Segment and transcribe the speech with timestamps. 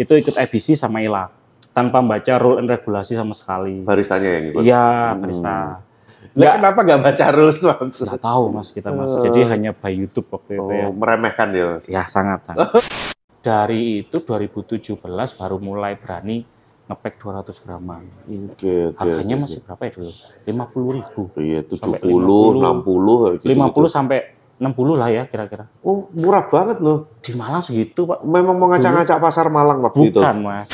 [0.00, 1.28] itu ikut IBC sama ILA
[1.70, 3.84] tanpa baca rule and regulasi sama sekali.
[3.84, 4.62] Baristanya yang ikut.
[4.64, 5.20] Iya, Hmm.
[5.20, 5.48] barista.
[5.50, 7.90] Lah, Nggak, kenapa nggak baca rules mas?
[7.96, 9.12] nggak tahu mas kita mas.
[9.12, 9.22] Eh.
[9.26, 10.86] Jadi hanya by YouTube waktu itu ya.
[10.86, 11.66] Oh, meremehkan ya.
[11.76, 11.84] Mas?
[11.86, 12.40] Ya sangat.
[12.44, 12.70] sangat.
[13.40, 15.00] Dari itu 2017
[15.32, 16.44] baru mulai berani
[16.86, 18.02] ngepack 200 graman.
[18.50, 18.98] Oke, oke.
[18.98, 19.42] Harganya oke.
[19.46, 20.10] masih berapa ya dulu?
[20.44, 21.22] 50 ribu.
[21.38, 23.46] Iya, sampai 70, 60, kayak gitu.
[23.48, 24.18] 50 sampai
[24.60, 25.72] 60 lah ya kira-kira.
[25.80, 27.16] Oh, murah banget loh.
[27.24, 28.20] Di Malang segitu pak.
[28.20, 30.20] Memang mau ngacak-ngacak pasar Malang waktu itu.
[30.20, 30.68] Bukan mas.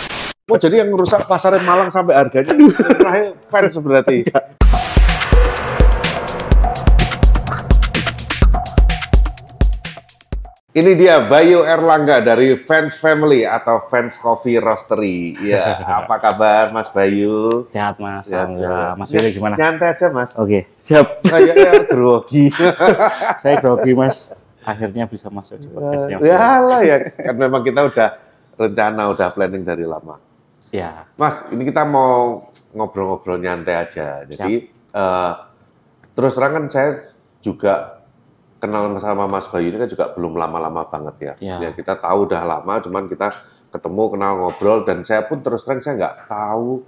[0.51, 2.51] Oh, jadi yang rusak pasar Malang sampai harganya
[2.99, 4.27] terakhir fans berarti.
[10.77, 15.33] Ini dia Bayu Erlangga dari Fans Family atau Fans Coffee Roastery.
[15.41, 17.65] Ya, apa kabar Mas Bayu?
[17.65, 18.29] Sehat mas.
[18.29, 18.93] Sehat, sehat.
[19.01, 19.57] Mas Willy gimana?
[19.57, 20.37] Nyantai aja Mas.
[20.37, 21.25] Oke siap.
[21.25, 22.53] Kayaknya grogi.
[23.41, 24.37] Saya grogi mas.
[24.69, 28.09] Akhirnya bisa masuk di podcast yang ya lah ya, kan memang kita udah
[28.61, 30.21] rencana, udah planning dari lama.
[30.77, 31.09] Ya.
[31.17, 34.29] Mas, ini kita mau ngobrol-ngobrol nyantai aja.
[34.29, 35.33] Jadi eh,
[36.13, 37.96] terus terang kan saya juga
[38.57, 41.35] kenal sama Mas Bayu ini kan juga belum lama-lama banget ya.
[41.39, 41.57] Ya.
[41.61, 43.33] Ya, kita tahu udah lama, cuman kita
[43.69, 46.81] ketemu kenal ngobrol dan saya pun terus terang saya nggak tahu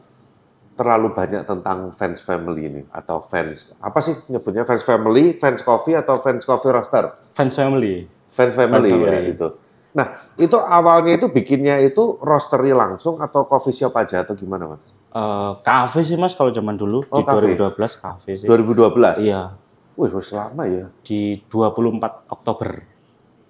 [0.72, 5.98] terlalu banyak tentang fans family ini atau fans apa sih nyebutnya fans family, fans coffee
[5.98, 7.18] atau fans coffee roaster?
[7.34, 8.06] Fans family.
[8.30, 9.30] Fans family, Fans ya family.
[9.34, 9.48] gitu.
[9.88, 10.06] Nah,
[10.38, 14.94] itu awalnya itu bikinnya itu roastery langsung atau coffee shop aja atau gimana, Mas?
[15.08, 17.56] Eh, kafe sih mas kalau zaman dulu Oh, di kafe.
[17.58, 18.46] 2012 kafe sih.
[18.46, 19.18] 2012.
[19.18, 19.58] Iya.
[19.98, 20.86] Wih, wis lama ya.
[21.02, 22.70] Di 24 Oktober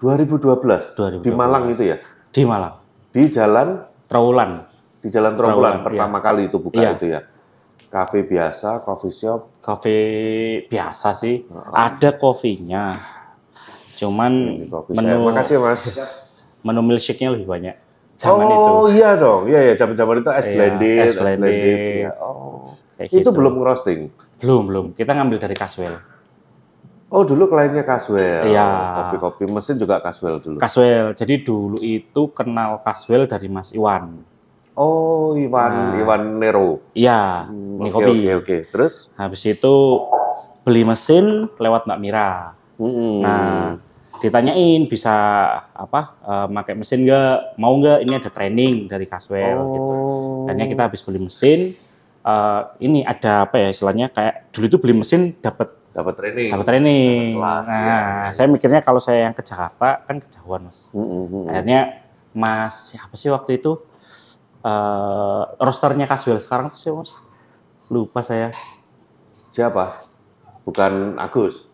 [0.00, 1.20] 2012.
[1.20, 1.20] 2012.
[1.20, 1.96] Di Malang itu ya.
[2.28, 2.74] di Malang.
[3.08, 3.68] Di Jalan
[4.06, 4.64] Trawulan.
[4.98, 6.90] di Jalan Trawulan pertama kali itu buka Iya.
[6.94, 7.20] itu ya.
[7.88, 9.60] Kafe biasa, coffee shop.
[9.60, 9.94] Kafe
[10.66, 11.44] biasa sih.
[11.70, 12.96] Ada kopinya.
[13.94, 14.32] Cuman
[14.66, 15.16] kopi saya.
[15.16, 15.84] menu Makasih, Mas.
[16.60, 17.76] menu milkshake-nya lebih banyak.
[18.18, 18.58] Zaman itu.
[18.58, 22.02] oh iya dong, iya ya zaman-zaman itu es Iya, blended, es blended.
[22.02, 23.30] Ya, Oh, Kayak itu gitu.
[23.30, 24.10] belum roasting.
[24.42, 24.86] Belum, belum.
[24.92, 26.02] Kita ngambil dari Caswell.
[27.08, 28.44] Oh dulu kliennya Caswell.
[28.46, 28.68] Iya.
[28.94, 30.60] Kopi-kopi mesin juga Caswell dulu.
[30.60, 31.16] Caswell.
[31.16, 34.20] Jadi dulu itu kenal Caswell dari Mas Iwan.
[34.74, 35.96] Oh, Iwan Nah.
[35.96, 36.78] Iwan Nero.
[36.92, 38.12] Iya, Hmm, ini Oke, kopi.
[38.14, 38.56] oke, oke.
[38.70, 38.94] Terus?
[39.16, 39.74] Habis itu
[40.62, 42.54] beli mesin lewat Mbak Mira.
[42.78, 43.18] Mm-mm.
[43.18, 43.74] Nah,
[44.20, 45.10] ditanyain bisa
[45.72, 47.56] apa eh, pakai mesin nggak?
[47.56, 47.98] Mau nggak?
[48.04, 49.90] Ini ada training dari Caswell gitu.
[49.90, 50.46] oh.
[50.46, 51.72] Akhirnya kita habis beli mesin.
[52.20, 56.50] eh, ini ada apa ya istilahnya kayak dulu itu beli mesin dapat dapat training.
[56.54, 57.34] dapat training.
[57.34, 57.98] Kelas, nah, ya.
[58.30, 60.94] saya mikirnya kalau saya yang ke Jakarta kan kejauhan mas.
[60.94, 61.50] Mm-mm.
[61.50, 63.82] Akhirnya Mas siapa sih waktu itu
[64.62, 67.12] eh rosternya Caswell sekarang tuh siapa mas?
[67.90, 68.54] Lupa saya.
[69.50, 70.06] Siapa?
[70.62, 71.66] Bukan Agus.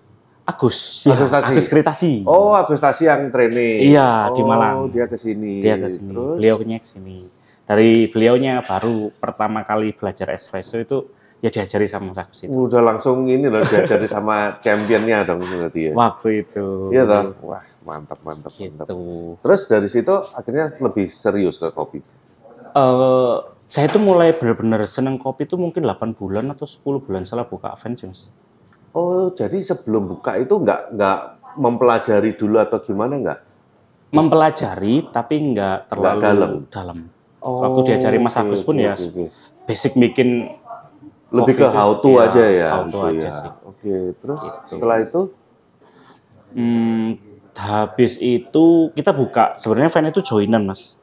[0.44, 1.48] Agus, ya, Agus Tasi.
[1.52, 2.14] Agus Kritasi.
[2.28, 3.92] Oh, Agustasi yang training.
[3.96, 4.92] Iya, di Oh, Malang.
[4.92, 5.64] dia ke sini.
[5.64, 6.12] dia ke sini.
[6.12, 6.36] Terus?
[6.36, 7.18] Beliaunya ke sini.
[7.64, 11.08] Dari beliaunya baru pertama kali belajar espresso itu
[11.44, 12.48] ya diajari sama Mas Agus itu.
[12.48, 15.92] Udah langsung ini loh diajari sama championnya dong berarti ya.
[15.92, 16.88] Waktu itu.
[16.88, 17.22] Iya toh?
[17.44, 18.72] Wah, mantap mantap Gitu.
[18.72, 18.96] mantap.
[19.44, 22.00] Terus dari situ akhirnya lebih serius ke kopi.
[22.72, 27.44] Eh, saya tuh mulai benar-benar seneng kopi itu mungkin 8 bulan atau 10 bulan setelah
[27.44, 28.22] buka Avens, Mas.
[28.90, 31.18] Oh, jadi sebelum buka itu nggak nggak
[31.56, 33.38] mempelajari dulu atau gimana nggak?
[34.12, 36.50] Mempelajari tapi nggak terlalu dalam.
[36.70, 36.98] dalam.
[37.38, 39.28] Oh, Waktu diajari Mas Agus pun oke, ya oke.
[39.64, 40.48] basic bikin
[41.34, 42.70] lebih ke itu, how to ya, aja ya.
[42.70, 43.34] How to gitu aja ya.
[43.34, 43.50] sih.
[43.66, 45.22] Oke, terus setelah itu
[46.54, 47.18] Hmm,
[47.58, 49.58] habis itu kita buka.
[49.58, 50.94] Sebenarnya fan itu joinan, Mas.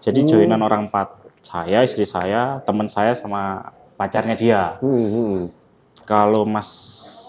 [0.00, 0.28] Jadi Hmm.
[0.28, 1.12] joinan orang empat.
[1.44, 4.62] Saya, istri saya, teman saya sama pacarnya dia.
[4.82, 5.38] hmm, hmm.
[6.08, 6.70] Kalau Mas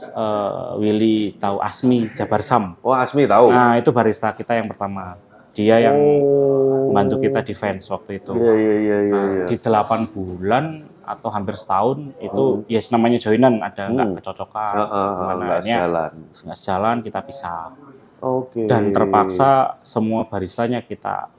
[0.09, 2.79] eh, Willy tahu Asmi Jabar Sam.
[2.81, 3.51] Oh, Asmi tahu.
[3.51, 5.19] Nah, itu barista kita yang pertama.
[5.53, 6.76] Dia yang oh.
[6.97, 8.33] Membantu kita di fans waktu itu.
[8.33, 9.13] Iya, iya, iya, iya.
[9.13, 9.45] Nah, iya.
[9.45, 10.65] di 8 bulan
[11.05, 14.17] atau hampir setahun itu ya namanya joinan ada nggak Hmm.
[14.17, 15.33] kecocokan ah, ah, gimana.
[15.37, 16.11] nggak Akhirnya jalan.
[16.43, 17.69] nggak sejalan kita pisah
[18.17, 18.65] Oke.
[18.65, 21.29] dan terpaksa semua baristanya kita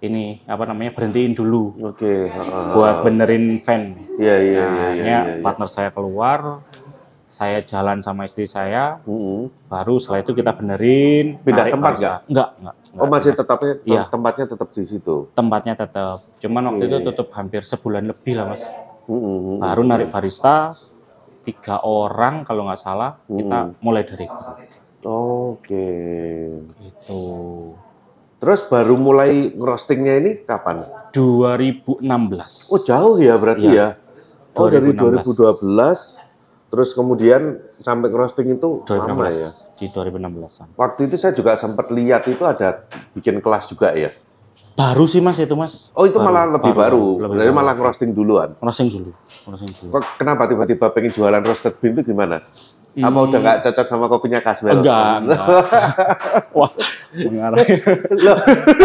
[0.00, 2.28] ini apa namanya berhentiin dulu Oke.
[2.28, 3.94] ah, ah, buat benerin fan.
[4.18, 5.40] Iya, iya, Nah, iya, iya, akhirnya iya, iya.
[5.40, 6.60] partner saya keluar,
[7.06, 9.48] saya jalan sama istri saya, Mm-mm.
[9.66, 11.40] baru setelah itu kita benerin.
[11.40, 12.18] Pindah tempat nggak?
[12.28, 12.76] Enggak, enggak.
[12.94, 14.02] Oh, masih tetapnya Iya.
[14.06, 15.26] tempatnya tetap di situ.
[15.34, 16.22] tempatnya tetap.
[16.38, 17.06] Cuman waktu Iya, itu iya.
[17.10, 18.62] tutup hampir sebulan lebih lah mas.
[19.04, 19.58] Mm-mm.
[19.58, 20.72] Baru narik barista
[21.36, 24.24] tiga orang kalau nggak salah kita mulai dari
[25.04, 25.88] Oke.
[26.80, 27.22] itu
[28.40, 30.84] Terus baru mulai roastingnya ini kapan?
[31.12, 32.68] 2016.
[32.68, 33.96] Oh jauh ya berarti Iya.
[33.96, 34.52] ya.
[34.52, 35.24] Oh dari 2016.
[35.64, 36.23] 2012.
[36.74, 39.50] Terus kemudian sampai roasting itu 2016 lama ya.
[39.78, 40.66] di 2016an.
[40.74, 42.82] Waktu itu saya juga sempat lihat itu ada
[43.14, 44.10] bikin kelas juga ya.
[44.74, 45.94] Baru sih mas itu mas.
[45.94, 47.62] Oh itu malah lebih baru, lebih jadi baru.
[47.62, 48.58] malah roasting duluan.
[48.58, 49.14] Roasting dulu,
[49.46, 49.90] roasting dulu.
[49.94, 52.42] Kok kenapa tiba-tiba pengen jualan roasted bean itu gimana?
[52.98, 54.74] Apa udah nggak cocok sama kopinya Caswell?
[54.74, 54.82] Hmm.
[54.82, 55.46] Enggak, enggak.
[56.58, 56.70] Wah,
[57.14, 57.58] mengarah.
[58.18, 58.36] Loh,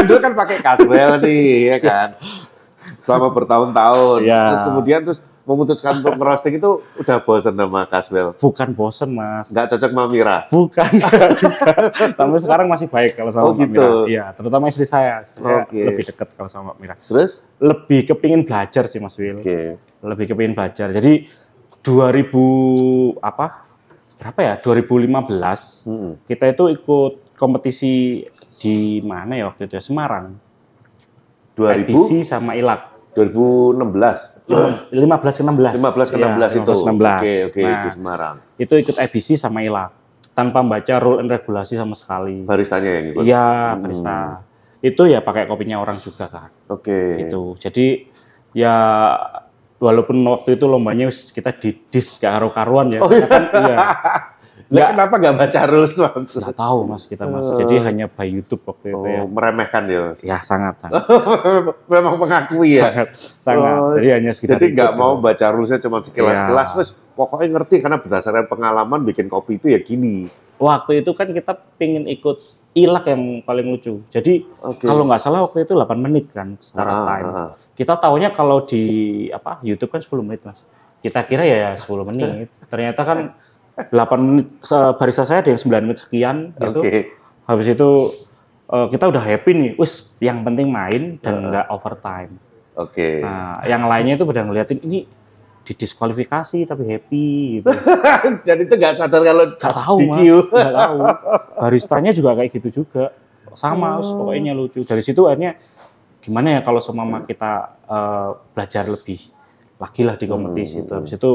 [0.06, 2.10] dulu kan pakai Caswell nih, ya kan?
[3.06, 4.20] Selama bertahun-tahun.
[4.26, 4.42] Iya.
[4.54, 8.38] Terus kemudian terus memutuskan untuk ngerosting itu udah bosen sama Caswell.
[8.38, 9.50] Bukan bosen mas.
[9.50, 10.38] Nggak cocok sama Mira.
[10.46, 10.90] Bukan
[11.42, 11.70] juga.
[12.14, 13.74] Sampai sekarang masih baik kalau sama Oh, Mbak gitu.
[13.74, 14.06] Mira.
[14.06, 15.26] Iya, terutama istri saya.
[15.26, 15.82] Istri Oke.
[15.82, 16.96] lebih dekat kalau sama Mbak Mira.
[17.02, 17.42] Terus?
[17.58, 19.42] Lebih kepingin belajar sih Mas Will.
[19.42, 19.82] Oke.
[20.00, 20.94] Lebih kepingin belajar.
[20.94, 21.26] Jadi
[21.82, 22.30] 2000
[23.20, 23.66] apa?
[24.16, 24.54] Berapa ya?
[24.56, 26.14] 2015 Mm-mm.
[26.24, 28.22] kita itu ikut kompetisi
[28.60, 29.82] di mana ya waktu itu ya?
[29.82, 30.38] Semarang.
[31.56, 32.99] 2000, IBC sama ILAK.
[33.20, 34.48] 2016.
[34.48, 35.76] 15 ke 16.
[35.76, 36.72] 15 ke 16 Iya, itu.
[36.72, 37.20] 15 ke 16.
[37.20, 38.36] Oke, oke, Nah, di Semarang.
[38.56, 39.90] itu ikut IBC sama ILAK
[40.32, 42.48] tanpa baca rule and regulasi sama sekali.
[42.48, 43.22] Baristanya yang ikut.
[43.22, 43.82] Iya, Hmm.
[43.84, 44.18] barista.
[44.80, 46.48] Itu ya pakai kopinya orang juga kan.
[46.68, 47.20] Oke.
[47.20, 47.60] Gitu.
[47.60, 48.08] Jadi
[48.52, 48.76] ya
[49.76, 53.00] walaupun waktu itu lombanya kita didis gak karu-karuan ya.
[53.00, 53.78] Oh, karena kan, iya.
[54.70, 56.30] Lah kenapa nggak baca rules, Mas?
[56.30, 57.50] Nggak tahu Mas kita Mas.
[57.58, 59.22] Jadi hanya by YouTube waktu itu ya.
[59.22, 60.14] Oh, meremehkan ya.
[60.22, 61.10] Ya sangat sangat.
[61.92, 62.94] Memang mengakui ya.
[62.94, 63.10] sangat
[63.42, 63.74] sangat.
[63.82, 67.98] Oh, Jadi hanya sekitar Jadi nggak mau baca rulesnya cuma sekilas-sekilas, terus pokoknya ngerti karena
[67.98, 70.30] berdasarkan pengalaman bikin kopi itu ya gini.
[70.62, 72.38] Waktu itu kan kita pengen ikut
[72.78, 74.06] ilak yang paling lucu.
[74.08, 74.86] Jadi Oke.
[74.86, 77.26] kalau nggak salah waktu itu 8 menit kan secara Ah, time.
[77.26, 77.50] ah, ah.
[77.74, 78.84] Kita taunya kalau di
[79.34, 80.62] apa YouTube kan 10 menit mas.
[81.02, 82.54] Kita kira ya 10 menit.
[82.72, 83.34] Ternyata kan
[83.88, 84.48] 8 menit.
[84.96, 86.80] Barista saya ada yang 9 menit sekian gitu.
[86.84, 87.16] Oke.
[87.48, 87.90] Habis itu
[88.68, 89.72] eh, kita udah happy nih.
[89.76, 92.36] Wis yang penting main dan nggak overtime.
[92.76, 93.24] Oke.
[93.24, 95.08] Nah yang lainnya itu pada ngeliatin ini
[95.64, 97.28] didiskualifikasi tapi happy
[97.62, 97.70] gitu.
[98.48, 100.18] Jadi itu nggak sadar kalau Gak tahu mas,
[100.56, 100.98] tahu.
[101.62, 103.14] Baristanya juga kayak gitu juga,
[103.54, 104.26] sama, Oh.
[104.26, 104.82] pokoknya lucu.
[104.82, 105.60] Dari situ akhirnya
[106.20, 107.52] gimana ya kalau semama kita
[107.86, 109.20] eh, belajar lebih
[109.80, 110.84] lagi lah di kompetisi Hmm.
[110.84, 110.92] itu.
[110.96, 111.32] Habis itu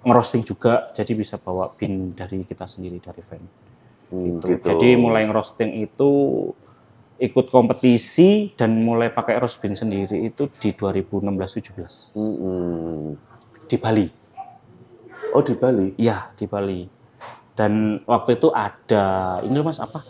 [0.00, 3.42] ngerosting juga, jadi bisa bawa bin dari kita sendiri dari fan.
[4.08, 4.44] Hmm, Gitu.
[4.54, 4.64] gitu.
[4.64, 6.10] Jadi mulai ngerosting itu
[7.18, 13.18] ikut kompetisi dan mulai pakai roast bin sendiri itu di 2016-17 Mm-mm.
[13.66, 14.06] di Bali.
[15.28, 15.92] Oh di Bali.
[15.96, 16.86] Iya, di Bali.
[17.52, 19.04] Dan waktu itu ada
[19.42, 20.06] ini loh Mas apa?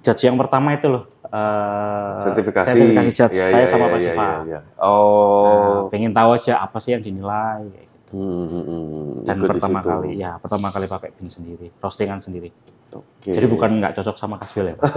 [0.00, 1.06] Judge yang pertama itu loh.
[1.24, 2.66] eh, Sertifikasi.
[2.66, 4.18] sertifikasi judge Ya, saya ya, sama ya, Pak ya, Siva.
[4.18, 4.60] ya, ya.
[4.76, 5.44] Oh.
[5.46, 7.70] Nah, pengen tahu aja apa sih yang dinilai.
[8.10, 9.10] Hmm, hmm, hmm.
[9.22, 9.90] Dan Ikut di pertama situ.
[9.94, 12.50] kali ya, pertama kali pakai bin sendiri, roastingan sendiri.
[12.90, 13.30] Oke.
[13.30, 14.94] Jadi bukan nggak cocok sama Caswell ya, Mas.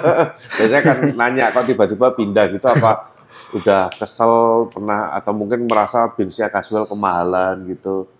[0.58, 3.14] Biasanya kan nanya kok tiba-tiba pindah gitu apa
[3.54, 8.10] udah kesel pernah atau mungkin merasa binsnya casual kemahalan gitu.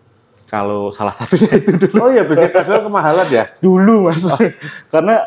[0.49, 1.99] Kalau salah satunya itu dulu.
[1.99, 3.45] Oh iya binsnya casual kemahalan ya?
[3.59, 4.23] Dulu Mas.
[4.95, 5.19] Karena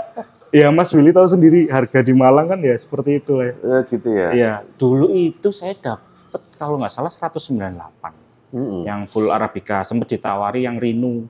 [0.55, 3.53] ya Mas Willy tahu sendiri harga di Malang kan ya seperti itu ya.
[3.59, 4.27] Ya gitu ya.
[4.31, 8.20] Iya, dulu itu saya dapat kalau nggak salah 198
[8.51, 8.83] Mm-mm.
[8.83, 11.25] yang full Arabica sempat ditawari yang Rino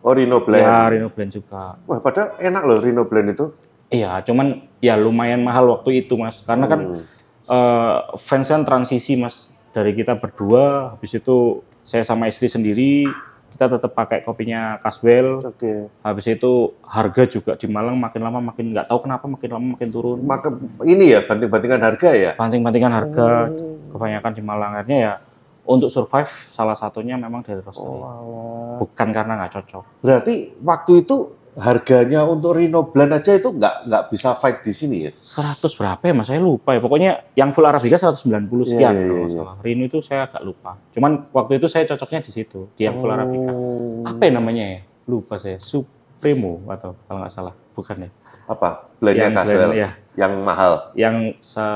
[0.00, 0.60] Oh Rino Blend.
[0.60, 3.46] ya Rino Blend juga Wah padahal enak loh Rino Blend itu.
[3.88, 4.46] iya cuman
[4.78, 7.00] ya lumayan mahal waktu itu mas karena kan Hmm.
[7.46, 13.06] eh, fans kan transisi mas dari kita berdua habis itu saya sama istri sendiri
[13.50, 15.86] kita tetap pakai kopinya Caswell Oke.
[16.00, 19.88] habis itu harga juga di Malang makin lama makin nggak tahu kenapa makin lama makin
[19.88, 20.50] turun Maka
[20.82, 22.32] ini ya banting-bantingan harga ya.
[22.34, 23.88] banting-bantingan harga Hmm.
[23.88, 25.12] kebanyakan di Malang akhirnya ya
[25.64, 29.84] untuk survive salah satunya memang dari roastery Oh, bukan karena nggak cocok.
[30.00, 31.16] Berarti waktu itu
[31.54, 35.12] harganya untuk Rino Blend aja itu nggak nggak bisa fight di sini ya?
[35.14, 36.26] 100 berapa ya mas?
[36.26, 36.82] Saya lupa ya.
[36.82, 39.36] Pokoknya yang full Arabica 190 sekian Iya, iya, kalau iya.
[39.38, 39.54] salah.
[39.62, 40.74] Rino itu saya agak lupa.
[40.90, 43.52] Cuman waktu itu saya cocoknya di situ di yang full Arabica.
[43.54, 44.02] Oh.
[44.02, 44.80] apa ya namanya ya?
[45.06, 45.62] Lupa saya.
[45.62, 47.54] Supremo atau kalau nggak salah.
[47.72, 48.10] Bukan ya?
[48.44, 48.90] Apa?
[48.98, 49.90] Blendnya Yang blend, ya.
[50.14, 50.72] yang mahal.
[50.92, 51.16] yang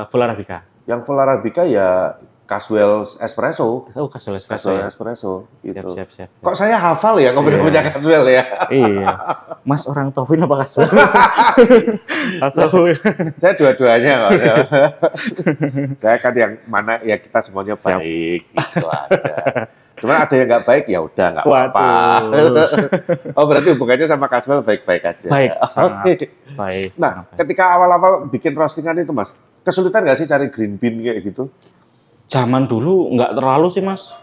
[0.05, 0.67] full Arabica.
[0.85, 2.19] Yang full Arabica ya
[2.49, 3.85] Caswell Espresso.
[3.87, 5.31] oh Caswell Espresso Caswell ya Espresso.
[5.55, 5.89] siap Gitu.
[5.93, 8.41] siap siap Kok saya hafal ya kopi punya Caswell ya?
[8.67, 9.13] iya
[9.61, 10.89] mas orang Tovin apa Caswell
[12.41, 12.89] atau
[13.41, 14.31] saya dua-duanya kok.
[16.01, 17.99] saya kan yang mana ya kita semuanya Siap.
[17.99, 19.35] baik gitu aja.
[19.99, 21.87] Cuman ada yang nggak baik ya udah nggak apa-apa.
[23.35, 25.27] Oh berarti hubungannya sama Caswell baik-baik aja.
[25.27, 25.69] Baik, Oke.
[25.69, 26.19] sangat
[26.55, 27.37] baik Nah, sangat baik.
[27.37, 31.51] ketika awal-awal bikin roastingan itu, Mas, kesulitan nggak sih cari green bean kayak gitu?
[32.29, 34.13] Zaman dulu nggak terlalu sih mas.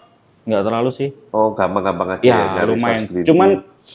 [0.47, 1.11] Nggak terlalu sih.
[1.35, 3.03] Oh, gampang-gampang aja ya nyari lumayan.
[3.27, 3.49] cuman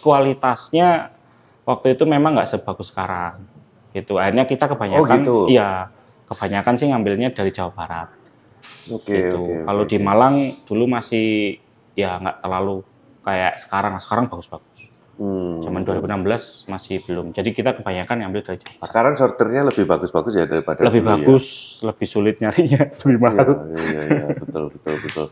[0.03, 1.15] kualitasnya
[1.63, 3.39] waktu itu memang nggak sebagus sekarang.
[3.95, 4.19] Gitu.
[4.19, 5.47] Akhirnya kita kebanyakan gitu.
[5.47, 5.87] iya
[6.27, 8.09] kebanyakan sih ngambilnya dari Jawa Barat.
[8.91, 9.39] Oke, gitu.
[9.39, 9.97] oke, kalau di.
[9.99, 10.35] Malang
[10.67, 11.55] dulu masih
[11.95, 12.83] ya nggak terlalu
[13.23, 13.95] kayak sekarang.
[14.03, 15.61] Sekarang bagus-bagus Hmm.
[15.61, 17.29] Zaman 2016 masih belum.
[17.31, 18.85] Jadi kita kebanyakan ngambil dari Jabar.
[18.85, 21.13] Sekarang sorternya lebih bagus-bagus ya daripada Lebih dulu ya?
[21.19, 21.45] bagus,
[21.81, 23.49] lebih sulit nyarinya, lebih Iya, mahal.
[23.77, 25.25] iya, iya, betul, betul, betul.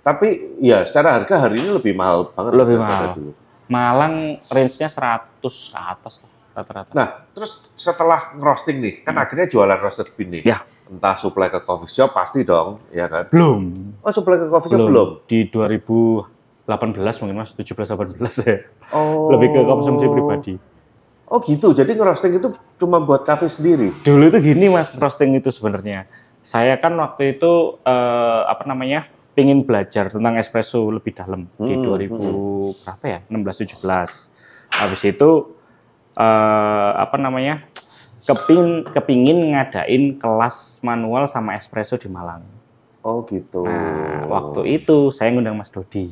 [0.00, 0.28] Tapi
[0.58, 3.12] ya secara harga hari ini lebih mahal banget Lebih mahal.
[3.12, 3.32] dulu.
[3.66, 4.14] Malang
[4.46, 6.14] range-nya 100 ke atas
[6.54, 6.92] rata-rata.
[6.94, 10.42] Nah, terus setelah ngerosting nih, kan akhirnya jualan roasted bean nih.
[10.46, 10.52] Hmm.
[10.54, 10.58] Ya.
[10.86, 13.26] Entah supply ke coffee shop pasti dong, ya kan?
[13.26, 13.74] belum.
[14.00, 14.88] Oh, supply ke coffee shop belum.
[14.88, 15.08] belum?
[15.26, 15.38] Di
[16.66, 18.56] 2018 mungkin Mas, 17 18 ya.
[18.90, 19.30] Oh.
[19.30, 20.54] Lebih ke konsumsi pribadi.
[21.26, 23.90] Oh gitu, jadi ngerosting itu cuma buat kafe sendiri?
[24.06, 26.06] Dulu itu gini Mas, roasting itu sebenarnya.
[26.42, 29.10] Saya kan waktu itu eh, apa namanya?
[29.36, 33.18] pingin belajar tentang espresso lebih dalam di Hmm, 2000 berapa ya?
[33.28, 34.32] 16 17.
[34.72, 35.30] Habis itu
[36.16, 37.62] eh, apa namanya?
[38.26, 42.42] kepingin kepingin ngadain kelas manual sama espresso di Malang.
[43.06, 43.62] Oh gitu.
[43.62, 46.10] Nah, waktu itu saya ngundang Mas Dodi.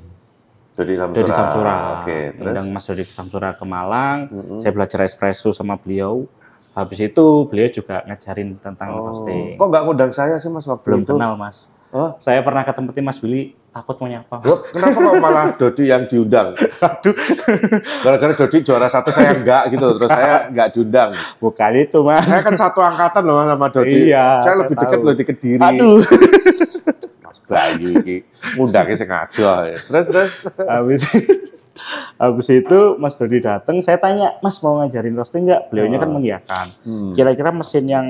[0.74, 1.14] Dodi Samsura.
[1.16, 1.74] Dodi Samsura.
[1.96, 2.38] Oke, terus?
[2.40, 4.18] Ngundang Mas Dodi Samsura ke Malang.
[4.26, 4.58] Mm-mm.
[4.58, 6.26] Saya belajar espresso sama beliau.
[6.70, 9.06] Habis itu beliau juga ngajarin tentang Oh.
[9.06, 9.54] roasting.
[9.54, 11.14] Kok nggak ngundang saya sih mas waktu Belum itu?
[11.14, 11.70] kenal Mas.
[11.88, 14.42] Oh, Saya pernah ketemu Mas Willy, takut mau nyapa.
[14.42, 16.58] Loh, kenapa kok malah Dodi yang diundang?
[16.82, 17.14] Aduh,
[18.02, 21.14] Gara-gara Dodi juara satu saya enggak gitu, terus saya enggak diundang.
[21.38, 22.26] bukan itu Mas.
[22.26, 24.10] Saya kan satu angkatan loh Mas, sama Dodi.
[24.10, 25.06] Iya, saya saya lebih dekat tahu.
[25.06, 25.62] loh di Kediri.
[25.62, 25.98] Aduh.
[27.34, 28.16] Mas Bayu ini
[28.54, 29.74] ngundangnya sing ya.
[29.76, 30.32] Terus terus.
[30.56, 31.02] Habis
[32.14, 35.74] Habis itu Mas Dodi datang, saya tanya, Mas mau ngajarin roasting nggak?
[35.74, 36.14] Beliaunya kan Oh.
[36.14, 36.66] mengiyakan.
[36.86, 37.10] Hmm.
[37.12, 38.06] Kira-kira mesin yang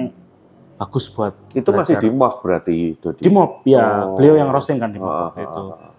[0.76, 2.02] bagus buat Itu masih belajar.
[2.04, 3.21] di MOV berarti Dodi.
[3.25, 3.31] di
[3.64, 4.21] ya Oh.
[4.21, 5.90] beliau yang roasting kan di Ah, waktu ah, itu ah.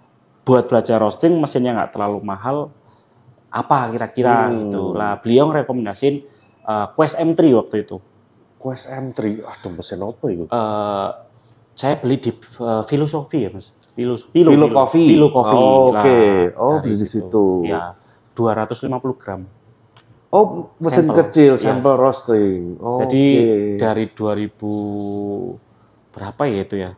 [0.45, 2.69] buat belajar roasting mesinnya nggak terlalu mahal
[3.49, 4.69] apa kira-kira Hmm.
[4.69, 6.21] gitu lah beliau rekomendasiin
[6.61, 7.97] uh, Quest M3 waktu itu
[8.59, 10.45] Quest M3, aduh mesin apa itu?
[10.45, 11.09] Eh,
[11.75, 15.07] saya beli di uh, filosofi ya mas Filo, Filo, Filo Coffee.
[15.07, 15.55] Filo Coffee.
[15.55, 16.19] Oh, oke.
[16.59, 17.63] Oh, dari beli di situ.
[17.63, 17.95] ya
[18.35, 19.47] 250 gram
[20.27, 21.15] Oh, mesin Sampel.
[21.23, 21.63] kecil, Iya.
[21.63, 22.75] sampel roasting.
[22.83, 23.79] Oh, jadi oke.
[23.79, 25.55] dari 2000
[26.11, 26.91] berapa ya itu ya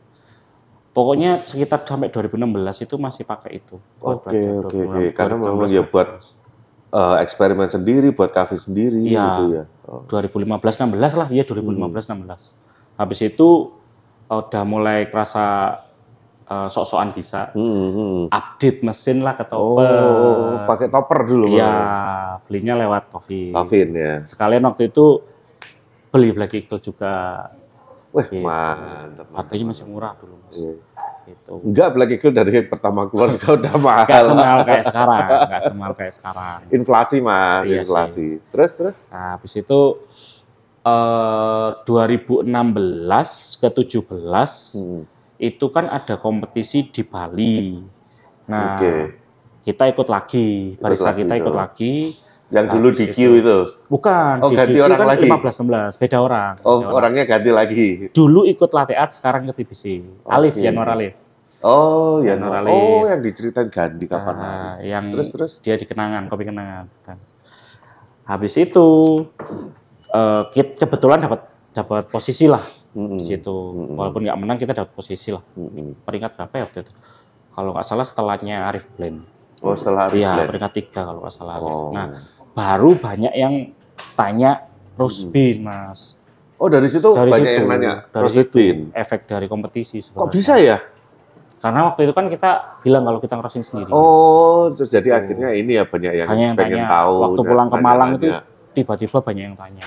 [0.90, 2.34] pokoknya sekitar sampai 2016
[2.82, 5.06] itu masih pakai itu Oke, oke, 2016, oke.
[5.14, 6.08] Karena memang 2016, ya buat
[6.90, 9.22] eh, eksperimen sendiri, buat kafe sendiri Iya.
[9.22, 9.64] gitu ya.
[9.86, 10.02] Oh.
[10.10, 12.58] 2015 16 lah, iya 2015 16.
[12.98, 13.70] Habis itu uh,
[14.30, 15.78] udah mulai kerasa
[16.44, 18.22] uh, sok-sokan bisa Hmm, hmm.
[18.28, 20.68] update mesin lah ke Oh, topper.
[20.68, 21.48] pakai topper dulu.
[21.50, 21.74] Iya,
[22.44, 23.52] belinya lewat Coffee.
[23.52, 24.14] Kafein ya.
[24.22, 25.24] Sekalian waktu itu
[26.08, 27.14] beli Black Eagle juga.
[28.10, 28.40] Wah, Gitu.
[28.40, 29.28] mantap.
[29.32, 30.58] Harganya masih murah dulu, Mas.
[30.58, 30.74] Iya.
[31.28, 31.54] Gitu.
[31.60, 34.04] Enggak, Black Eagle dari pertama keluar juga udah mahal.
[34.10, 36.60] Gak semahal kayak sekarang, gak semahal kayak sekarang.
[36.72, 38.28] Inflasi mas, Iya inflasi.
[38.48, 38.96] Terus terus.
[39.12, 39.80] Nah, habis itu
[40.88, 42.48] eh 2016
[43.58, 45.04] ke 17 Hmm.
[45.38, 47.78] itu kan ada kompetisi di Bali.
[48.48, 48.94] Nah, Oke.
[49.62, 51.42] kita ikut lagi, barista lagi kita tuh.
[51.44, 51.94] ikut lagi.
[52.48, 53.58] Yang dulu di Q itu.
[53.86, 55.28] Bukan, Oh, di ganti GQ orang kan lagi?
[55.28, 56.54] 15 16, beda orang.
[56.64, 56.96] Oh, beda orang.
[56.96, 57.88] orangnya ganti lagi.
[58.10, 59.84] Dulu ikut latihan, sekarang ke TBC.
[60.26, 60.64] Alif, Oke.
[60.64, 61.14] Yanwar Alif.
[61.60, 62.40] Oh, ya.
[62.40, 63.04] Oh, Alif.
[63.06, 64.48] yang diceritain Gandhi kapan Nah,
[64.80, 64.88] lagi.
[64.88, 65.52] yang Terus terus.
[65.60, 66.88] dia di kenangan, kopi kenangan.
[67.04, 67.18] Kan.
[68.24, 68.88] Habis itu
[70.10, 72.64] eh, kita kebetulan dapat dapat posisi lah
[72.98, 73.54] Hmm, di situ.
[73.94, 75.44] Walaupun nggak menang kita dapat posisi lah.
[75.54, 75.90] hmm, hmm.
[76.02, 76.92] Peringkat berapa ya waktu itu?
[77.54, 79.22] Kalau nggak salah setelahnya Arif Blend.
[79.62, 81.62] Oh, setelah Iya, Arif peringkat tiga kalau nggak salah.
[81.62, 81.70] Arif.
[81.70, 81.94] Oh.
[81.94, 83.54] Nah, baru banyak yang
[84.14, 84.66] tanya
[84.98, 86.18] roast bean, mas.
[86.58, 87.94] oh, dari situ Dari banyak situ, yang nanya.
[88.10, 88.58] dari situ,
[88.98, 90.02] efek dari kompetisi.
[90.02, 90.34] Kok sebenarnya.
[90.34, 90.78] bisa ya?
[91.58, 93.90] Karena waktu itu kan kita bilang kalau kita ngerosting sendiri.
[93.94, 96.86] Oh, terus jadi akhirnya ini ya banyak yang yang pengen tanya.
[96.98, 97.14] tahu.
[97.30, 98.28] waktu pulang ke Malang itu
[98.74, 99.86] tiba-tiba banyak yang tanya.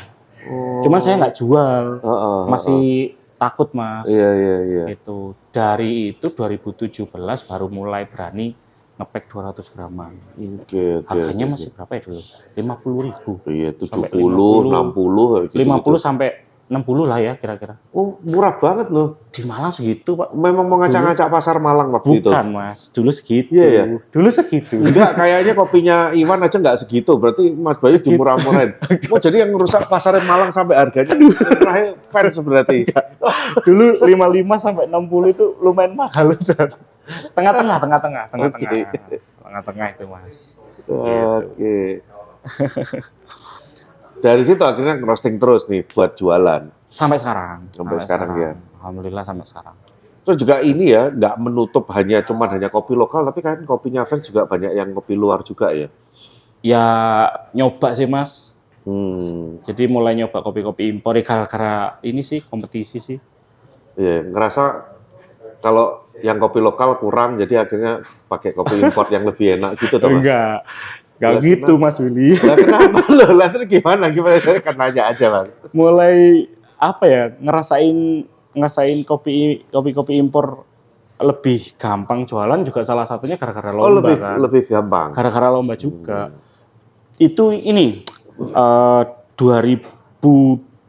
[0.48, 0.80] Oh.
[0.80, 4.04] Cuman saya nggak jual, oh, oh, masih takut mas.
[4.08, 4.84] Iya, iya, iya.
[4.92, 7.08] Itu dari itu 2017
[7.48, 8.52] baru mulai berani
[9.00, 10.12] ngepek 200 graman.
[10.60, 11.08] Oke, oke.
[11.08, 11.52] Harganya oke.
[11.56, 12.22] masih berapa ya dulu?
[12.52, 13.32] 50 ribu.
[13.48, 15.58] Iya, sampai 70, 50, 60 kayak gitu.
[15.64, 16.28] 50 sampai
[16.70, 17.82] 60 lah ya kira-kira.
[17.90, 19.18] Oh, murah banget loh.
[19.34, 20.30] Di Malang segitu pak.
[20.30, 22.30] Memang mau ngacak-ngacak pasar Malang waktu itu.
[22.30, 23.58] Bukan mas, dulu segitu.
[23.58, 23.84] Iya, iya.
[24.14, 24.78] Dulu segitu.
[24.78, 27.18] Enggak, kayaknya kopinya Iwan aja nggak segitu.
[27.18, 28.14] Berarti Mas Bayu Segitu.
[28.14, 28.78] dimurah-murahin.
[29.10, 32.86] Oh, jadi yang rusak pasar Malang sampai harganya murahnya fans berarti.
[33.66, 36.38] dulu 55 sampai 60 itu lumayan mahal.
[37.34, 38.86] Tengah-tengah, tengah-tengah, tengah-tengah.
[39.42, 40.38] Tengah-tengah itu mas.
[40.86, 42.06] Oke.
[44.20, 46.68] Dari situ akhirnya roasting terus nih buat jualan.
[46.92, 47.72] Sampai sekarang.
[47.72, 48.52] Sampai sekarang, ya.
[48.80, 49.76] Alhamdulillah sampai sekarang.
[50.20, 54.28] Terus juga ini ya, nggak menutup hanya cuma hanya kopi lokal, tapi kan kopinya fans
[54.28, 55.88] juga banyak yang kopi luar juga ya.
[56.60, 56.84] Ya
[57.56, 58.52] nyoba sih mas.
[58.84, 63.18] Hmm, Jadi mulai nyoba kopi-kopi impor ya gara-gara ini sih kompetisi sih.
[64.00, 64.88] iya, ngerasa
[65.60, 70.08] kalau yang kopi lokal kurang, jadi akhirnya pakai kopi import yang lebih enak gitu, toh,
[70.08, 70.24] Mas?
[70.24, 70.58] Enggak.
[71.20, 72.32] Gak Lah, gitu Mas Willy.
[72.40, 73.26] Lah kenapa lo?
[73.36, 74.08] Lah terus gimana?
[74.08, 74.40] Gimana?
[74.40, 75.52] Saya kan nanya aja, Mas.
[75.70, 76.48] Mulai
[76.80, 78.24] apa ya ngerasain
[78.56, 80.64] ngerasain kopi kopi kopi impor
[81.20, 84.36] lebih gampang jualan juga salah satunya gara-gara lomba Oh, lebih kan.
[84.40, 85.08] lebih gampang.
[85.12, 86.32] Gara-gara lomba juga.
[87.20, 88.00] Itu ini
[88.40, 89.02] eh
[89.36, 89.84] 2000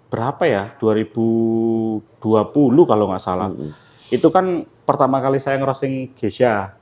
[0.07, 0.63] berapa ya?
[0.79, 1.99] 2020
[2.87, 3.51] kalau nggak salah.
[3.51, 3.75] Mm-mm.
[4.07, 6.79] Itu kan pertama kali saya ngerosting Geisha.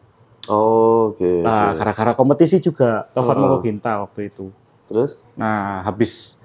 [0.50, 1.46] Oh, oke.
[1.46, 1.78] Nah, oke.
[1.78, 3.42] gara-gara kompetisi juga Tovan Oh.
[3.46, 4.50] Mokoginta waktu itu.
[4.90, 5.22] Terus?
[5.38, 6.42] Nah, habis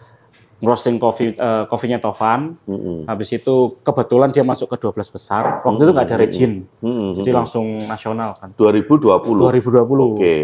[0.60, 3.04] roasting kopi eh, kopinya Tovan, Mm-mm.
[3.04, 5.60] habis itu kebetulan dia masuk ke 12 besar.
[5.64, 7.16] Waktu itu nggak ada region, Mm-mm.
[7.16, 8.52] jadi langsung nasional kan.
[8.56, 9.04] 2020.
[9.24, 10.16] 2020.
[10.16, 10.36] Oke.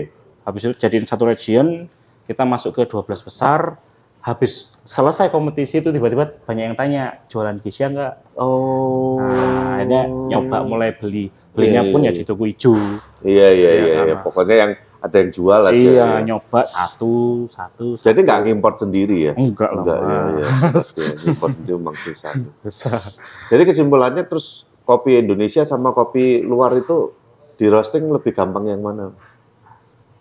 [0.44, 1.88] Habis itu jadiin satu region,
[2.24, 3.76] kita masuk ke 12 besar.
[4.20, 8.36] Habis selesai kompetisi itu tiba-tiba banyak yang tanya jualan Geisha nggak?
[8.36, 9.16] Oh.
[9.16, 11.32] Nah, akhirnya nyoba mulai beli.
[11.50, 12.74] Belinya Iya, pun iya, ya di toko hijau.
[13.20, 14.16] Iya, iya, Iya, iya, kan, iya.
[14.22, 15.74] Pokoknya yang ada yang jual aja.
[15.74, 16.20] Iya, ya.
[16.22, 17.14] nyoba satu,
[17.48, 17.96] satu.
[17.96, 19.32] Jadi nggak ngimport sendiri ya?
[19.34, 20.86] Enggak lah, Enggak, ya, Mas.
[20.92, 21.10] ya.
[21.20, 23.00] Ngimport itu memang susah.
[23.48, 27.10] Jadi kesimpulannya terus kopi Indonesia sama kopi luar itu
[27.54, 29.10] di roasting lebih gampang yang mana?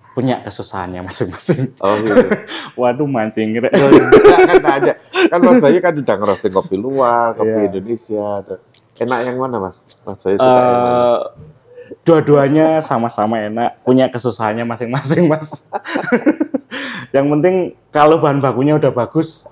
[0.10, 1.78] Punya kesusahannya masing-masing.
[1.80, 2.26] Oh gitu.
[2.82, 3.54] Waduh mancing.
[3.54, 4.94] Enggak kan aja.
[5.30, 7.68] Kan Mas Bayu kan udah ngerosting kopi luar, kopi Iya.
[7.70, 8.28] Indonesia.
[9.00, 9.78] Enak yang mana Mas?
[10.04, 11.00] Mas Bayu suka yang mana?
[11.00, 11.20] Eh,
[12.04, 15.66] dua-duanya sama-sama enak, punya kesusahannya masing-masing, Mas.
[17.16, 17.56] Yang penting
[17.90, 19.50] kalau bahan bakunya udah bagus,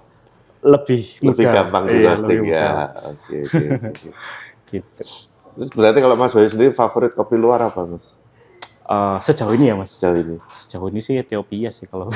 [0.62, 1.54] lebih Lebih mudah.
[1.54, 2.62] gampang Iya, roasting lebih ya.
[2.62, 2.86] mudah.
[3.10, 4.10] Oke, oke, oke.
[4.68, 5.04] Gitu.
[5.58, 8.06] Terus berarti kalau Mas Bayu sendiri favorit kopi luar apa Mas?
[8.88, 9.96] Eh, sejauh ini ya, Mas.
[9.96, 10.36] Sejauh ini?
[10.52, 12.12] Sejauh ini sih Ethiopia sih kalau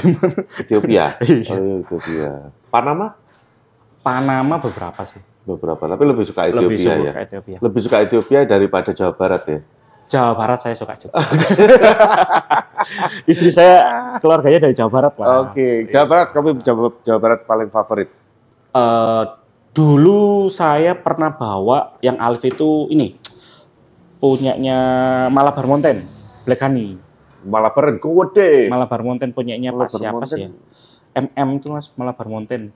[0.60, 1.16] Ethiopia?
[1.26, 1.56] Iya.
[1.58, 2.52] Oh, Ethiopia.
[2.70, 3.16] Panama?
[4.04, 5.31] Panama beberapa sih.
[5.42, 7.12] Beberapa, tapi lebih suka Lebih Ethiopia suka ya?
[7.26, 7.58] Ethiopia.
[7.58, 9.60] Lebih suka Ethiopia daripada Jawa Barat ya?
[10.12, 11.16] Jawa Barat saya suka juga.
[13.32, 13.76] Istri saya
[14.20, 15.26] keluarganya dari Jawa Barat, Pak.
[15.50, 18.10] Oke, Jawa Barat, kopi Jawa, Jawa Barat paling favorit?
[18.72, 19.24] Eh,
[19.72, 23.16] dulu saya pernah bawa yang Alf itu ini
[24.20, 24.78] punyanya
[25.32, 26.06] Malabar Mountain,
[26.46, 27.00] Black Honey.
[27.42, 28.70] Malabar gede.
[28.70, 30.50] Malabar Mountain punyanya Malabar siapa sih ya?
[31.12, 32.70] MM itu Mas Malabar Mountain.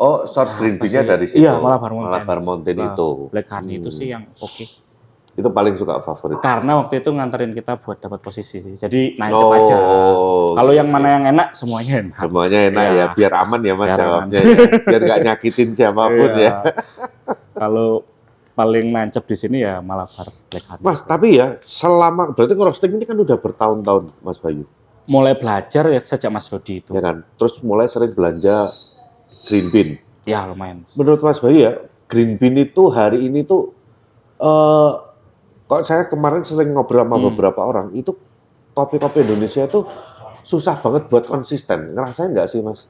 [0.00, 1.44] Oh, source green bean-nya dari situ.
[1.44, 2.08] Iya, Malabar Mountain.
[2.10, 3.08] Malabar Mountain Nah, itu.
[3.28, 3.98] Black Honey itu Hmm.
[4.00, 4.64] sih yang oke.
[5.30, 6.40] Itu paling suka favorit.
[6.40, 8.74] Karena waktu itu nganterin kita buat dapat posisi sih.
[8.74, 9.76] Jadi nancep Oh, aja.
[10.54, 12.16] Kalau yang mana yang enak semuanya enak.
[12.18, 12.96] Semuanya enak Iya.
[12.96, 14.38] ya, biar aman ya Mas Biar jawabnya.
[14.38, 14.56] ya.
[14.82, 16.40] Biar nggak nyakitin siapa pun Iya.
[16.42, 16.54] ya.
[17.54, 17.88] Kalau
[18.52, 20.82] paling nancep di sini ya Malabar Black Honey.
[20.82, 24.64] Mas, tapi ya selama berarti roasting ini kan udah bertahun-tahun Mas Bayu,
[25.06, 26.90] mulai belajar ya sejak Mas Rodi itu.
[26.90, 27.20] ya kan?
[27.36, 28.68] Terus mulai sering belanja
[29.50, 29.90] green bean.
[30.22, 30.86] Ya lumayan.
[30.94, 31.72] Menurut Mas Bayu ya,
[32.06, 33.74] green bean itu hari ini tuh
[34.38, 34.92] eh
[35.66, 37.26] kok saya kemarin sering ngobrol sama Hmm.
[37.34, 38.14] beberapa orang, itu
[38.70, 39.82] kopi-kopi Indonesia itu
[40.42, 41.94] susah banget buat konsisten.
[41.94, 42.86] Ngerasain nggak sih Mas?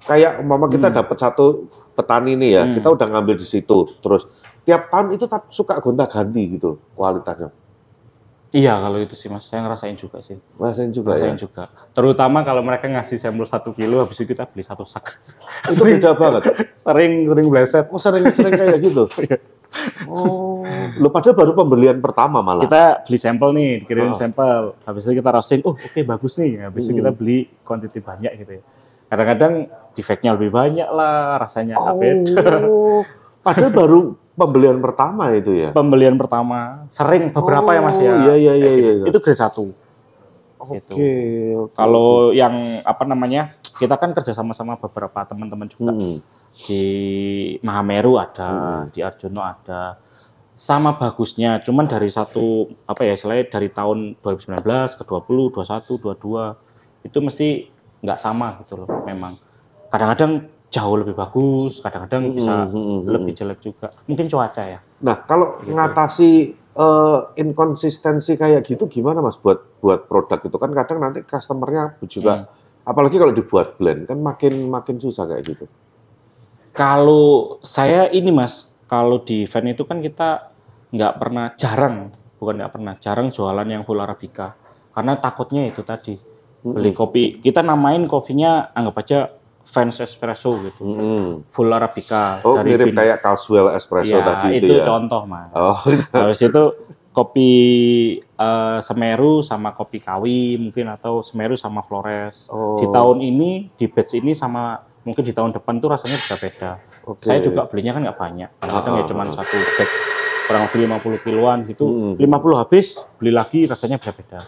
[0.00, 0.96] Kayak mama kita Hmm.
[1.02, 2.74] dapat satu petani nih ya, Hmm.
[2.78, 4.26] kita udah ngambil di situ, terus
[4.64, 7.50] tiap tahun itu tetap suka gonta-ganti gitu kualitasnya.
[8.50, 10.34] Iya kalau itu sih Mas, saya ngerasain juga sih.
[10.58, 11.40] Ngerasain juga Ngerasain ya.
[11.40, 11.62] juga.
[11.94, 15.22] Terutama kalau mereka ngasih sampel satu kilo, habis itu kita beli satu sak.
[15.70, 16.42] Itu beda banget.
[16.74, 17.86] sering sering bleset.
[17.88, 19.06] Oh sering-sering kayak gitu.
[19.22, 19.38] Iya.
[20.04, 20.66] Oh,
[20.98, 22.66] lo padahal baru pembelian pertama malah.
[22.66, 24.18] Kita beli sampel nih, dikirimin Oh.
[24.18, 24.74] sampel.
[24.82, 26.66] Habis itu kita roasting, oh oke bagus nih.
[26.66, 28.62] Habis itu kita beli quantity banyak gitu ya.
[29.06, 29.52] Kadang-kadang
[29.92, 32.66] defeknya lebih banyak lah, rasanya nggak beda.
[32.66, 33.06] Oh,
[33.46, 34.00] padahal baru
[34.40, 35.76] pembelian pertama itu ya.
[35.76, 38.12] Pembelian pertama, sering beberapa ya Mas ya.
[38.16, 39.04] Oh, Iya iya iya iya.
[39.04, 39.76] Itu grade 1.
[40.60, 40.76] Oke.
[40.80, 40.92] gitu.
[40.96, 41.12] oke.
[41.76, 45.92] Kalau yang apa namanya, kita kan kerja sama-sama beberapa teman-teman juga.
[45.92, 46.20] Hmm.
[46.52, 46.84] Di
[47.64, 48.84] Mahameru ada, Hmm.
[48.92, 50.00] di Arjuna ada.
[50.52, 56.60] Sama bagusnya, cuman dari satu apa ya, selain dari tahun 2019 ke 20, 21, 22
[57.00, 57.48] itu mesti
[58.04, 59.40] nggak sama gitu loh, memang.
[59.88, 63.90] Kadang-kadang jauh lebih bagus, kadang-kadang bisa Hmm, hmm, hmm, lebih jelek juga.
[64.06, 64.78] Mungkin cuaca ya.
[65.02, 65.74] Nah, kalau Gitu.
[65.74, 66.30] ngatasi
[66.70, 72.46] eh, inkonsistensi kayak gitu gimana Mas buat buat produk itu kan kadang nanti customernya juga
[72.46, 72.46] Hmm.
[72.86, 75.66] apalagi kalau dibuat blend kan makin makin susah kayak gitu.
[76.70, 80.54] Kalau saya ini mas, kalau di event itu kan kita
[80.94, 84.54] nggak pernah jarang, bukan nggak pernah jarang jualan yang full arabica,
[84.94, 86.14] karena takutnya itu tadi
[86.62, 87.42] beli kopi.
[87.42, 89.18] Kita namain kopinya anggap aja
[89.62, 91.28] fans espresso gitu, Hmm.
[91.48, 92.96] full arabica Oh, dari mirip bin.
[92.96, 94.84] kayak Caswell espresso Iya, tadi itu itu ya.
[94.84, 95.50] contoh mas.
[95.52, 95.76] Oh,
[96.16, 96.62] Habis itu
[97.10, 97.50] kopi
[98.18, 102.48] eh, Semeru sama kopi Kawi mungkin atau Semeru sama Flores.
[102.48, 102.76] Oh.
[102.76, 106.70] Di tahun ini di batch ini sama mungkin di tahun depan tuh rasanya bisa beda.
[107.06, 107.24] Oke.
[107.24, 108.48] Saya juga belinya kan nggak banyak.
[108.58, 109.34] Kadang-kadang ya Ah, cuma ah, ah.
[109.36, 109.90] satu bag
[110.44, 111.86] kurang lebih 50 kiloan gitu.
[111.86, 112.14] Hmm.
[112.18, 114.40] 50 habis, beli lagi rasanya bisa beda.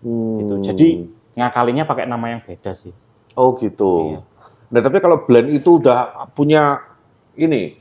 [0.00, 0.36] Hmm.
[0.38, 0.54] Gitu.
[0.64, 0.88] Jadi
[1.32, 2.92] ngakalinya pakai nama yang beda sih.
[3.32, 4.12] Oh gitu.
[4.12, 4.20] Iya.
[4.72, 6.80] Nah tapi kalau blend itu udah punya
[7.36, 7.76] ini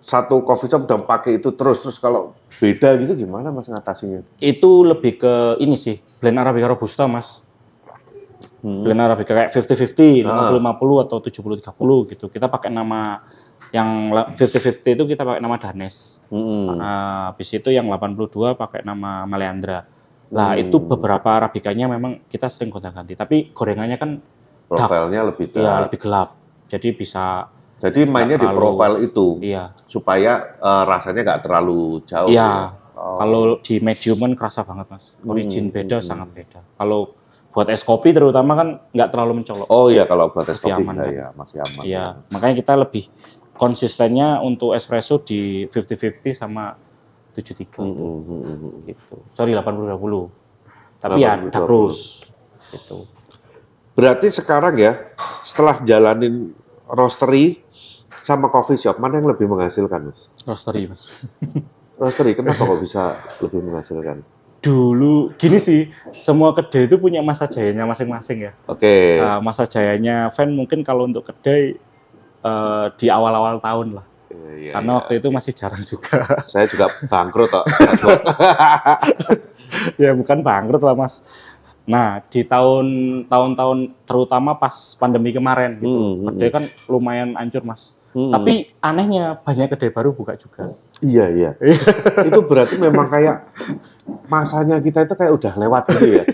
[0.00, 4.24] satu coffee shop udah pakai itu terus terus kalau beda gitu gimana mas ngatasinya?
[4.40, 7.44] Itu lebih ke ini sih, blend Arabica Robusta, Mas.
[8.60, 8.84] Hmm.
[8.84, 10.50] Blend Arabica kayak 50-50, Ah.
[10.52, 12.26] 50-50 atau 70-30 gitu.
[12.28, 13.22] Kita pakai nama
[13.70, 16.20] yang la- 50-50 itu kita pakai nama Danes.
[16.28, 16.76] Hmm.
[16.76, 19.84] Nah, habis itu yang 82 pakai nama Maleandra.
[20.30, 20.62] Lah, Hmm.
[20.62, 23.14] itu beberapa arabikanya memang kita sering gonta-ganti.
[23.14, 24.20] Tapi gorengannya kan
[24.70, 25.90] Profilnya lebih ya dark.
[25.90, 26.28] lebih gelap.
[26.70, 29.72] Jadi bisa Jadi mainnya di profil itu iya.
[29.88, 32.30] supaya eh, rasanya nggak terlalu jauh.
[32.30, 32.46] Iya.
[32.46, 32.78] ya.
[33.00, 33.16] Oh.
[33.16, 35.16] Kalau di medium kan kerasa banget, Mas.
[35.16, 36.60] Hmm, Origin beda hmm, sangat beda.
[36.76, 37.16] Kalau
[37.50, 39.66] buat es kopi terutama kan nggak terlalu mencolok.
[39.72, 41.16] Oh iya kalau buat es kopi aman, enggak kan?
[41.16, 41.82] ya masih aman.
[41.82, 43.04] Iya, makanya kita lebih
[43.56, 46.76] konsistennya untuk espresso di 50-50 sama
[47.34, 48.72] 73 Hmm, hmm, hmm, hmm.
[48.86, 49.16] gitu.
[49.34, 50.30] Sorry 80-20.
[51.00, 51.52] Tapi ya 80-20.
[51.52, 52.30] dark roast
[52.70, 53.08] gitu.
[54.00, 55.12] Berarti sekarang ya
[55.44, 56.56] setelah jalanin
[56.88, 57.60] roastery
[58.08, 60.32] sama coffee shop mana yang lebih menghasilkan mas?
[60.48, 61.12] Roastery, Mas.
[62.00, 64.24] Roastery kenapa kok bisa lebih menghasilkan?
[64.64, 68.52] Dulu gini sih, semua kedai itu punya masa jayanya masing-masing ya.
[68.64, 69.20] Oke.
[69.20, 71.76] Uh, masa jayanya fan mungkin kalau untuk kedai
[72.40, 74.06] uh, di awal-awal tahun lah.
[74.30, 74.98] Iya, Karena iya.
[75.02, 76.24] waktu itu masih jarang juga.
[76.52, 77.66] saya juga bangkrut kok.
[80.02, 81.24] ya bukan bangkrut lah mas.
[81.90, 82.86] Nah di tahun
[83.26, 87.98] tahun-tahun terutama pas pandemi kemarin gitu, Hmm, hmm, kedai kan lumayan hancur mas.
[88.14, 88.30] Hmm.
[88.30, 90.70] Tapi anehnya banyak kedai baru buka juga.
[91.02, 91.50] Iya iya.
[92.30, 93.50] itu berarti memang kayak
[94.30, 96.24] masanya kita itu kayak udah lewat gitu ya.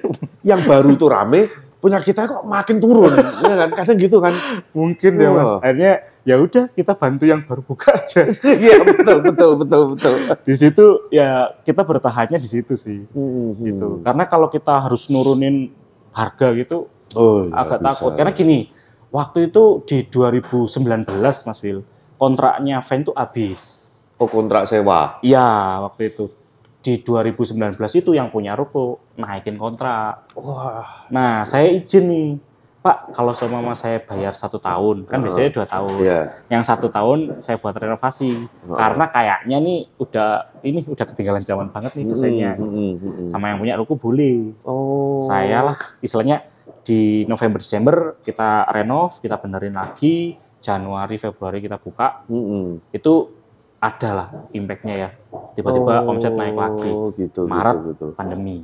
[0.45, 1.40] Yang baru tuh rame,
[1.81, 3.12] punya kita kok makin turun,
[3.45, 3.71] ya kan?
[3.77, 4.33] Kadang gitu kan.
[4.77, 5.49] Mungkin ya mas.
[5.49, 5.59] Wah.
[5.64, 5.92] Akhirnya
[6.27, 8.27] ya udah kita bantu yang baru buka aja.
[8.67, 10.15] Iya betul betul betul betul.
[10.43, 13.07] di situ ya kita bertahannya di situ sih.
[13.15, 14.03] Hmm, Gitu.
[14.03, 15.71] Karena kalau kita harus nurunin
[16.11, 17.87] harga gitu Oh, iya, agak bisa.
[17.95, 18.12] takut.
[18.12, 18.59] Karena gini,
[19.09, 21.07] waktu itu di 2019
[21.47, 21.87] Mas Wil,
[22.19, 23.62] kontraknya Van tuh habis.
[24.17, 25.23] Oh kontrak sewa.
[25.23, 25.47] Iya,
[25.87, 26.27] waktu itu.
[26.83, 30.29] Di 2019 itu yang punya ruko naikin kontrak.
[30.35, 31.07] Wah.
[31.09, 32.29] Nah, saya izin nih,
[32.87, 35.99] Pak, kalau sama saya bayar satu tahun, kan biasanya dua tahun.
[36.07, 36.20] Iya.
[36.46, 38.79] Yang satu tahun saya buat renovasi, Oh.
[38.79, 40.31] karena kayaknya nih udah
[40.62, 42.53] ini udah ketinggalan zaman banget nih desainnya.
[42.55, 43.27] Hmm, hmm.
[43.27, 44.55] Sama yang punya ruko boleh.
[44.62, 45.18] Oh.
[45.18, 46.46] Saya lah, istilahnya
[46.87, 52.94] di November Desember kita renov, kita benerin lagi, Januari Februari kita buka, hmm.
[52.94, 53.35] itu
[53.83, 55.11] ada lah impact-nya ya.
[55.59, 56.90] Tiba-tiba Oh, omset naik lagi.
[57.18, 58.07] Gitu, Maret gitu, gitu.
[58.14, 58.62] pandemi.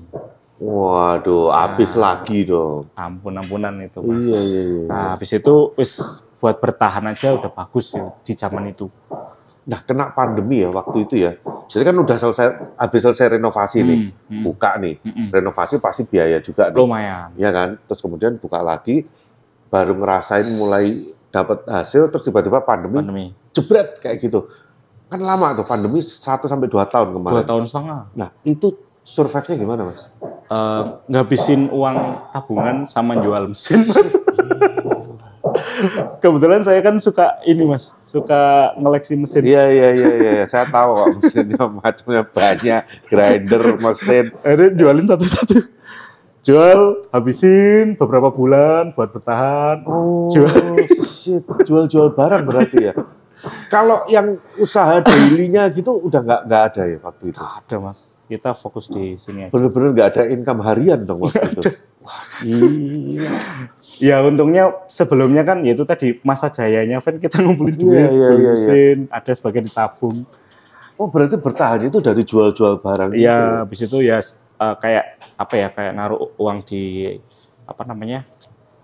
[0.63, 2.15] Waduh, habis Nah.
[2.15, 2.87] lagi dong.
[2.95, 4.23] Ampun-ampunan itu, Mas.
[4.23, 4.83] Iya, iya, iya.
[4.87, 5.93] Nah, habis itu wis
[6.39, 8.87] buat bertahan aja udah bagus ya di zaman itu.
[9.63, 11.35] Nah, kena pandemi ya waktu itu ya.
[11.67, 14.95] Jadi kan udah selesai, habis selesai renovasi nih, Hmm, hmm, buka nih.
[14.99, 15.29] hmm, hmm.
[15.31, 17.31] Renovasi pasti biaya juga nih, Lumayan.
[17.35, 17.69] ya kan?
[17.83, 19.07] Terus kemudian buka lagi,
[19.67, 23.27] baru ngerasain mulai dapat hasil, terus tiba-tiba pandemi, Pandemi.
[23.51, 24.47] jebret kayak gitu.
[25.07, 27.35] Kan lama tuh pandemi 1 sampai 2 tahun kemarin.
[27.35, 28.01] Dua tahun setengah.
[28.13, 30.03] Nah, itu survive-nya gimana, Mas?
[30.51, 31.97] Eh, ngabisin uang
[32.35, 34.17] tabungan sama jual mesin, Mas.
[36.23, 37.97] Kebetulan saya kan suka ini, Mas.
[38.05, 39.43] Suka ngeleksi mesin.
[39.43, 40.45] Iya, iya, iya, iya.
[40.45, 44.25] Saya tahu kok mesinnya macamnya banyak, grinder, mesin.
[44.45, 45.57] Akhirnya jualin satu-satu.
[46.43, 49.87] Jual, habisin beberapa bulan buat bertahan.
[49.87, 50.75] Oh, Jual.
[51.07, 51.47] shit.
[51.63, 52.95] Jual-jual barang berarti ya.
[53.67, 57.39] Kalau yang usaha daily-nya gitu udah nggak nggak ada ya waktu itu.
[57.41, 58.01] Nggak ada, Mas.
[58.31, 59.53] Kita fokus di sini aja.
[59.53, 61.63] Bener-bener nggak ada income harian dong waktu itu.
[62.03, 63.33] Wah, gila.
[64.03, 68.09] Ya untungnya sebelumnya kan ya itu tadi masa jayanya Van kita ngumpulin Iya, duit, iya,
[68.09, 68.51] beli iya, iya.
[68.55, 70.27] mesin, ada sebagian ditabung.
[70.99, 73.27] Oh berarti bertahan itu dari jual-jual barang gitu.
[73.27, 74.19] Ya habis itu ya
[74.63, 75.05] eh, kayak
[75.39, 77.15] apa ya kayak naruh uang di
[77.67, 78.27] apa namanya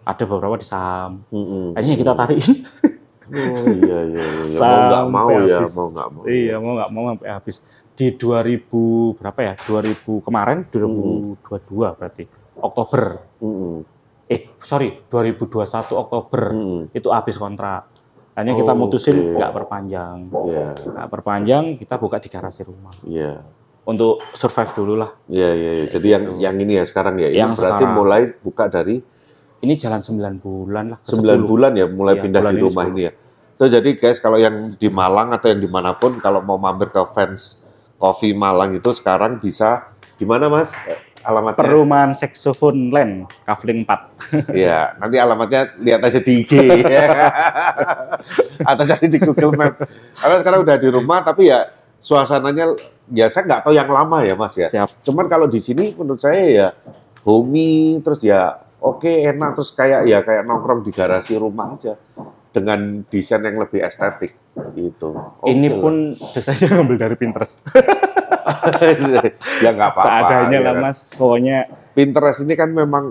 [0.03, 1.23] ada beberapa di saham.
[1.31, 1.77] Mm-mm.
[1.77, 2.55] Akhirnya kita tarikin.
[3.29, 4.59] Oh iya iya iya.
[4.59, 5.73] Mau nggak mau ya, habis.
[5.73, 6.23] mau nggak mau.
[6.25, 7.57] Iya mau nggak mau sampai habis
[7.93, 8.71] di 2000
[9.14, 11.43] berapa ya 2000 kemarin 2022
[11.95, 12.25] berarti
[12.57, 13.03] Oktober
[13.38, 13.83] Mm-mm.
[14.25, 15.59] eh sorry 2021
[15.95, 16.81] Oktober Mm-mm.
[16.91, 17.91] itu habis kontrak.
[18.33, 20.31] Hanya kita Oh, mutusin nggak perpanjang.
[20.47, 22.95] Iya Nggak perpanjang, kita buka di garasi rumah.
[23.03, 23.43] iya.
[23.83, 25.11] Untuk survive dulu lah.
[25.27, 25.71] Iya iya.
[25.75, 25.87] iya.
[25.88, 27.27] Jadi yang yang ini ya sekarang ya.
[27.27, 27.97] Ini Yang berarti sekarang.
[27.97, 29.03] mulai buka dari
[29.59, 30.99] Ini jalan 9 bulan lah.
[30.99, 31.44] ke 9 10.
[31.44, 32.88] bulan ya mulai Iya, pindah bulan di ini rumah 10.
[32.88, 33.11] ini ya.
[33.55, 36.88] So, jadi guys kalau yang di Malang atau yang di mana pun kalau mau mampir
[36.88, 37.61] ke fans
[37.97, 40.71] Coffee Malang itu sekarang bisa di mana Mas?
[40.87, 41.61] Eh, Alamatnya?
[41.61, 44.14] Perumahan Saxophone Land, Kavling 4.
[44.55, 46.51] Iya, nanti alamatnya lihat aja di IG
[48.71, 49.75] atau cari di Google Map.
[50.14, 51.68] Karena sekarang udah di rumah tapi ya
[51.99, 52.79] suasananya
[53.11, 54.68] ya saya nggak tahu yang lama ya Mas ya.
[54.71, 55.03] Siap.
[55.03, 56.68] Cuman kalau di sini menurut saya ya
[57.23, 61.95] homey, terus ya oke enak, terus kayak ya kayak nongkrong di garasi rumah aja
[62.49, 64.35] dengan desain yang lebih estetik
[64.73, 65.14] gitu.
[65.14, 65.79] Oke Ini lah.
[65.79, 65.95] pun
[66.33, 67.62] desainnya ngambil dari Pinterest.
[69.64, 70.05] ya nggak apa-apa.
[70.05, 70.85] Seadanya ya lah kan.
[70.85, 70.99] mas.
[71.14, 71.59] Pokoknya
[71.93, 73.05] Pinterest ini kan memang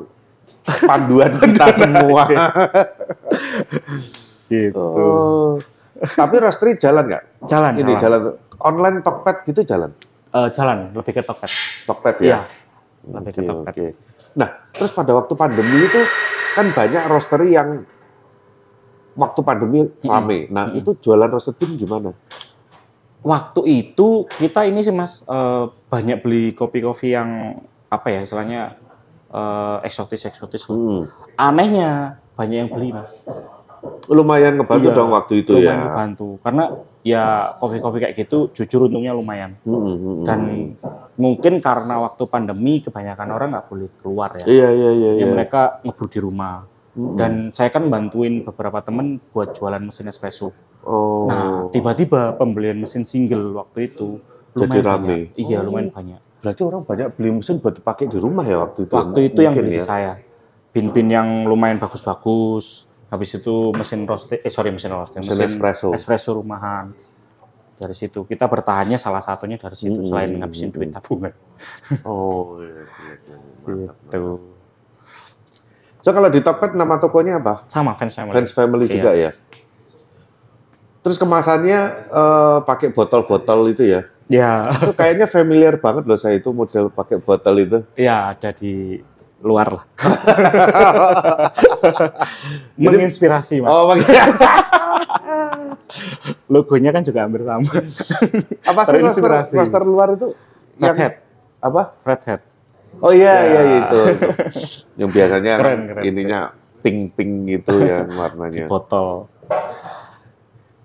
[0.84, 2.24] panduan kita semua.
[4.48, 4.82] gitu.
[4.82, 5.52] Oh.
[5.98, 7.24] Tapi Rastri jalan nggak?
[7.46, 7.72] Jalan.
[7.76, 8.20] Ini jalan.
[8.22, 9.92] jalan online Tokped gitu jalan.
[10.28, 10.78] Eh, jalan.
[10.94, 11.52] Lebih ke Tokped.
[11.86, 12.26] Tokped Iya.
[12.26, 12.40] ya.
[13.08, 13.72] Lebih Oke, ke Tokped.
[13.72, 13.86] oke.
[14.38, 16.02] Nah, terus pada waktu pandemi itu
[16.54, 17.82] kan banyak roastery yang
[19.18, 20.46] waktu pandemi rame.
[20.54, 22.14] Nah, itu jualan roaster bean gimana?
[23.26, 28.78] Waktu itu kita ini sih mas eh, banyak beli kopi-kopi yang apa ya istilahnya
[29.34, 30.70] eh, eksotis-eksotis.
[30.70, 31.10] Hmm.
[31.34, 33.26] Anehnya banyak yang beli mas.
[34.08, 35.84] Lumayan ngebantu Iya, dong waktu itu lumayan ya.
[35.88, 36.28] ngebantu.
[36.40, 36.64] Karena
[37.04, 37.24] ya
[37.60, 39.56] kopi-kopi kayak gitu jujur untungnya lumayan.
[39.64, 40.24] Hmm, hmm, hmm.
[40.24, 40.40] Dan
[41.16, 44.46] mungkin karena waktu pandemi kebanyakan orang nggak boleh keluar ya.
[44.48, 45.10] Iya, iya, iya.
[45.12, 45.26] Ya iya.
[45.28, 46.64] mereka ngebur di rumah.
[46.98, 47.14] Hmm.
[47.14, 50.50] Dan saya kan bantuin beberapa temen buat jualan mesin espresso.
[50.88, 51.28] Oh.
[51.28, 54.18] Nah, tiba-tiba pembelian mesin single waktu itu
[54.56, 55.06] Jadi lumayan rame.
[55.06, 55.22] banyak.
[55.36, 56.20] Iya, lumayan banyak.
[56.38, 58.94] Berarti orang banyak beli mesin buat dipakai di rumah ya waktu itu.
[58.96, 59.78] Waktu itu yang Mungkin beli ya.
[59.78, 60.12] di saya.
[60.72, 62.86] Bin-bin yang lumayan bagus-bagus.
[63.08, 65.96] Habis itu mesin roasting, eh sorry mesin roasting, Mesin espresso.
[65.96, 66.92] espresso rumahan.
[67.78, 71.32] Dari situ kita bertahannya salah satunya dari situ Hmm, selain ngabisin duit tabungan.
[72.04, 73.38] Oh, iya, iya, iya.
[73.64, 73.96] Mantap.
[74.04, 74.32] Gitu.
[76.00, 77.64] So kalau di Tokped nama tokonya apa?
[77.68, 78.28] Sama fans saya.
[78.28, 78.94] Fans Family Iya.
[78.94, 79.32] juga ya.
[81.00, 84.02] Terus kemasannya eh, pakai botol-botol itu ya.
[84.28, 87.80] Ya, Itu kayaknya familiar banget loh saya itu model pakai botol itu.
[87.96, 89.00] ya ada di
[89.40, 89.84] luar lah.
[92.76, 93.70] Menginspirasi mas.
[93.70, 93.94] Oh,
[96.48, 97.64] Logonya kan juga hampir sama.
[98.70, 99.56] apa sih Terinspirasi.
[99.56, 100.34] roster luar itu?
[100.78, 101.14] Yang Flathead,
[101.60, 101.82] apa?
[102.00, 102.42] Flathead.
[102.98, 103.62] Oh iya Ya.
[103.62, 104.00] iya itu.
[104.96, 106.04] Yang biasanya Keren, keren.
[106.04, 106.40] ininya
[106.80, 108.66] pink-pink gitu yang warnanya.
[108.66, 109.30] botol.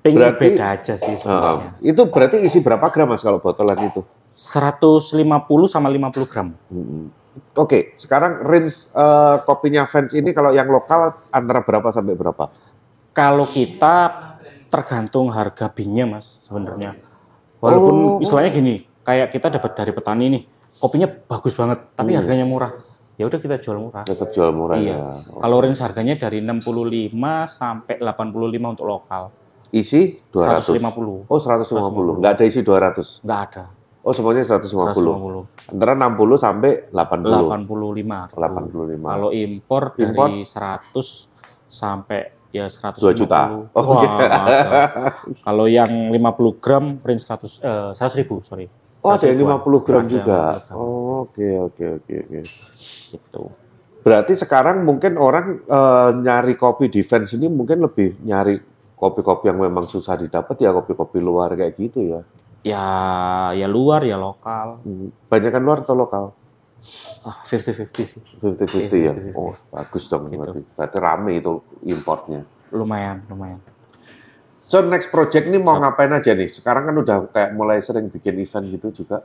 [0.03, 1.21] Pink Berarti- beda aja sih Heeh.
[1.21, 1.71] sebenarnya.
[1.81, 4.03] itu berarti isi berapa gram Mas kalau botolan itu?
[4.35, 5.23] 150
[5.67, 6.49] sama 50 gram.
[6.67, 7.07] Hmm.
[7.57, 12.53] Oke, sekarang range eh, kopinya fans ini kalau yang lokal antara berapa sampai berapa?
[13.13, 13.97] Kalau kita
[14.69, 16.97] tergantung harga binnya mas sebenarnya.
[17.61, 18.25] Walaupun Oh.
[18.25, 20.43] istilahnya gini, kayak kita dapat dari petani nih,
[20.81, 22.25] kopinya bagus banget, tapi Hmm.
[22.25, 22.73] harganya murah.
[23.21, 24.03] Ya udah kita jual murah.
[24.09, 25.13] Tetap jual murah Iya.
[25.13, 25.13] ya.
[25.45, 29.29] Kalau range harganya dari 65 sampai 85 untuk lokal.
[29.71, 30.69] Isi 200.
[30.69, 31.25] 150.
[31.29, 32.17] Oh, 150.
[32.19, 33.21] Nggak ada isi 200.
[33.21, 33.65] Nggak ada.
[34.03, 34.67] Oh, semuanya 150.
[34.67, 35.71] 150.
[35.71, 37.55] Antara 60 sampai 80.
[37.55, 38.35] 85.
[38.35, 39.15] 85.
[39.15, 40.27] Kalau impor, Impor?
[40.27, 41.31] dari 100
[41.71, 42.99] sampai ya 150.
[42.99, 43.41] 2 juta.
[43.79, 44.11] Oh, Wah, iya.
[44.27, 44.59] ada.
[45.47, 48.67] Kalau yang 50 gram range 100 eh 100 ribu, sorry.
[49.07, 49.63] Oh, ada 100 yang ribuan.
[49.63, 50.41] 50 gram Ada juga.
[50.51, 50.77] 50 gram.
[51.23, 52.41] Oke, oke, oke, oke.
[53.15, 53.43] Gitu.
[54.03, 58.59] Berarti sekarang mungkin orang eh, nyari kopi di fans ini mungkin lebih nyari
[58.99, 62.27] kopi-kopi yang memang susah didapat ya kopi-kopi luar kayak gitu ya.
[62.63, 62.85] Ya
[63.53, 64.79] ya luar ya lokal.
[64.83, 65.11] Hmm.
[65.27, 66.25] Banyak kan luar atau lokal?
[67.23, 68.19] Ah, 50-50 sih.
[68.39, 69.13] 50-50 ya.
[69.15, 69.35] 50-50.
[69.35, 70.39] Oh, bagus dong Gitu.
[70.39, 70.61] berarti.
[70.75, 71.53] Berarti rame itu
[71.85, 72.41] importnya.
[72.71, 73.59] Lumayan, lumayan.
[74.65, 76.49] So next project ini mau ngapain aja nih?
[76.49, 79.21] Sekarang kan udah kayak mulai sering bikin event gitu juga.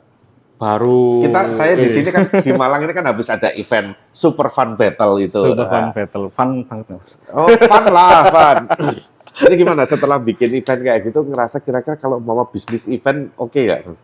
[0.58, 4.74] Baru Kita saya di sini kan di Malang ini kan habis ada event Super Fun
[4.74, 5.38] Battle itu.
[5.38, 7.22] Super fun Nah, battle, fun banget Mas.
[7.30, 8.56] Oh, fun lah, fun.
[9.38, 13.80] Jadi gimana setelah bikin event kayak gitu ngerasa kira-kira kalau mau bisnis event oke nggak?
[13.86, 14.00] Mas?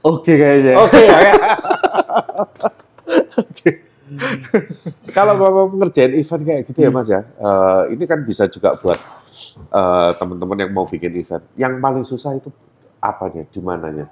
[0.00, 0.74] Oke kayaknya.
[0.80, 1.18] Oke ya.
[1.20, 1.34] ya?
[5.16, 8.96] kalau mau ngerjain event kayak gitu ya Mas ya, eh, ini kan bisa juga buat
[9.52, 11.44] eh, teman-teman yang mau bikin event.
[11.60, 12.48] Yang paling susah itu
[13.00, 14.06] apanya, di mananya?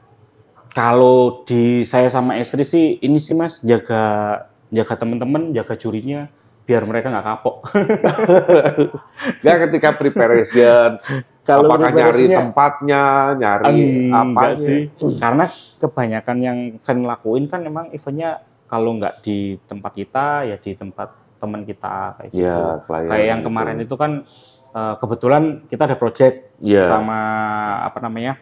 [0.73, 6.29] Kalau di saya sama istri sih ini sih Mas jaga jaga teman-teman, jaga jurinya
[6.73, 7.57] biar mereka nggak kapok.
[9.45, 10.89] Nggak ketika preparation,
[11.43, 13.03] Kalau apakah nyari tempatnya,
[13.37, 14.89] nyari apa sih.
[15.19, 15.45] Karena
[15.77, 21.13] kebanyakan yang fan lakuin kan memang eventnya kalau nggak di tempat kita ya di tempat
[21.37, 22.41] teman kita kayak gitu.
[22.41, 23.49] Ya, klien kayak yang gitu.
[23.51, 24.13] kemarin itu kan
[24.73, 26.87] eh, kebetulan kita ada project Iya.
[26.89, 27.19] sama
[27.83, 28.39] apa namanya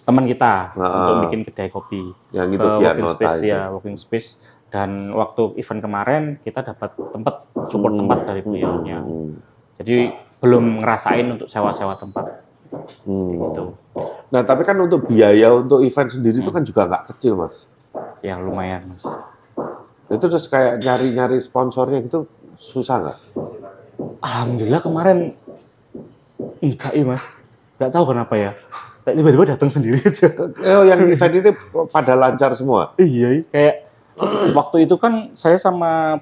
[0.00, 2.00] teman kita Nah, untuk bikin kedai kopi
[2.32, 3.46] yang itu ke via working space itu.
[3.46, 4.28] ya working space
[4.70, 7.34] dan waktu event kemarin kita dapat tempat
[7.66, 9.34] support tempat dari beliaunya Hmm.
[9.76, 12.46] jadi belum ngerasain untuk sewa-sewa tempat
[13.02, 13.34] Hmm.
[13.42, 13.74] gitu
[14.30, 17.66] Nah, tapi kan untuk biaya untuk event sendiri itu kan juga nggak kecil, Mas.
[18.20, 19.02] ya lumayan mas
[20.06, 23.18] Itu terus kayak nyari-nyari sponsornya gitu susah nggak?
[24.20, 25.18] alhamdulillah kemarin
[26.60, 27.24] enggak ya mas
[27.76, 28.50] nggak tahu kenapa ya
[29.02, 30.28] tiba-tiba datang sendiri aja
[30.76, 31.50] Oh, yang event ini
[31.88, 32.94] pada lancar semua.
[32.96, 33.89] iya kayak
[34.58, 36.20] waktu itu kan saya sama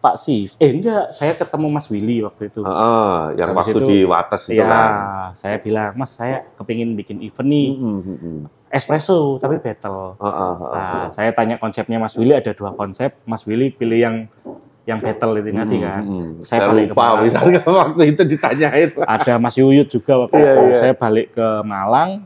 [0.00, 0.56] Pak Sif.
[0.56, 2.64] Eh enggak, saya ketemu Mas Willy waktu itu.
[2.64, 4.90] Heeh, yang Habis waktu itu, di Wates itu ya, kan.
[5.36, 8.40] saya bilang, Mas saya kepingin bikin event nih, Hmm, hmm,
[8.72, 10.16] espresso tapi battle.
[10.16, 13.12] Heeh, heeh, Nah, saya tanya konsepnya Mas Willy ada dua konsep.
[13.24, 14.16] Mas Willy pilih yang
[14.88, 16.02] yang battle itu nanti Hmm, kan.
[16.02, 16.30] hmm.
[16.40, 17.20] Saya Saya, balik ke lupa Malang.
[17.22, 18.88] misalnya waktu itu ditanyain.
[18.96, 20.60] Ada Mas Yuyut juga waktu Iya, itu.
[20.64, 20.74] iya.
[20.74, 22.24] Saya balik ke Malang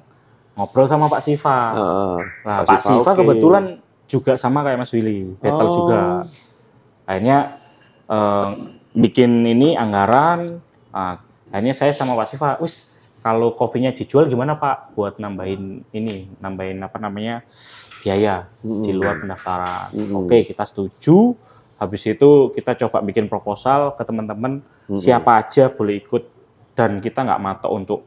[0.54, 1.58] ngobrol sama Pak Siva.
[1.74, 2.16] Heeh.
[2.46, 3.18] Nah, Pak Pak Siva Siva oke.
[3.18, 3.64] kebetulan
[4.14, 5.74] juga sama kayak Mas Willy, battle Oh.
[5.74, 6.00] juga.
[7.04, 7.38] Akhirnya
[8.06, 8.48] eh,
[8.94, 10.62] bikin ini anggaran.
[10.90, 11.18] ah,
[11.50, 12.86] akhirnya saya sama Pak Siva, wis
[13.18, 17.42] kalau kopinya dijual gimana Pak buat nambahin ini, nambahin apa namanya
[17.98, 19.90] biaya di luar pendaftaran.
[19.90, 20.22] Mm-mm.
[20.22, 21.34] Oke, kita setuju.
[21.74, 24.94] Habis itu kita coba bikin proposal ke teman-teman Mm-mm.
[24.94, 26.22] siapa aja boleh ikut
[26.74, 28.00] dan kita nggak matok untuk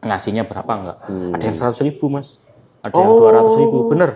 [0.00, 0.98] ngasihnya berapa enggak.
[1.06, 1.32] Hmm.
[1.32, 2.36] Ada yang 100 ribu mas,
[2.80, 3.54] ada yang Oh.
[3.54, 4.10] 200 ribu, bener.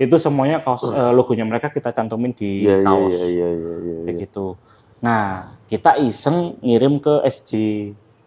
[0.00, 3.74] Itu semuanya kaos eh, logonya mereka kita cantumin di Iya, iya, kaos iya, iya, iya,
[3.76, 4.22] iya, kayak iya.
[4.24, 4.46] gitu.
[4.98, 5.24] Nah
[5.68, 7.50] kita iseng ngirim ke SJ.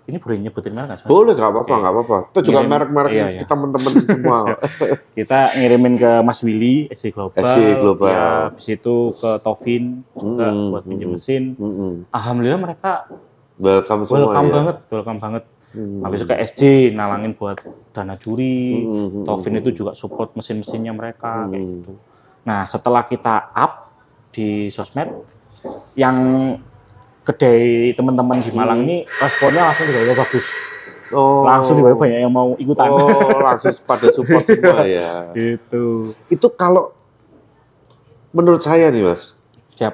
[0.03, 0.99] Ini boleh nyebutin merek nggak?
[0.99, 1.07] Mas?
[1.07, 2.17] Boleh, nggak apa-apa, nggak apa-apa.
[2.29, 3.39] Itu juga merek-merek iya, iya.
[3.39, 4.37] kita teman-teman semua.
[5.15, 7.39] Kita ngirimin ke Mas Willy SJ Global.
[7.41, 8.11] SJ Global.
[8.11, 11.55] Ya, habis itu ke Tovin juga Hmm, buat pinjam mesin.
[11.55, 12.03] Mm-mm.
[12.11, 13.07] Alhamdulillah mereka
[13.55, 14.53] Welcome semua welcome ya.
[14.53, 15.43] banget, welcome banget.
[15.73, 16.01] Hmm.
[16.01, 17.57] Habis itu ke SJ nalangin buat
[17.89, 18.79] dana juri.
[18.79, 21.73] Hmm, Tovin itu juga support mesin-mesinnya mereka kayak Hmm.
[21.79, 21.91] gitu.
[22.43, 23.89] Nah, setelah kita up
[24.29, 25.09] di sosmed
[25.93, 26.17] yang
[27.23, 28.85] kedai teman-teman di Malang Hmm.
[28.85, 30.45] ini responnya langsung tiba-tiba bagus.
[31.09, 31.41] Oh.
[31.41, 32.89] Langsung tiba-tiba banyak yang mau ikutan.
[32.89, 33.09] Oh,
[33.39, 35.29] langsung pada support semua ya.
[35.31, 36.03] gitu.
[36.27, 36.93] Itu kalau
[38.29, 39.37] menurut saya nih Mas,
[39.73, 39.93] Siap.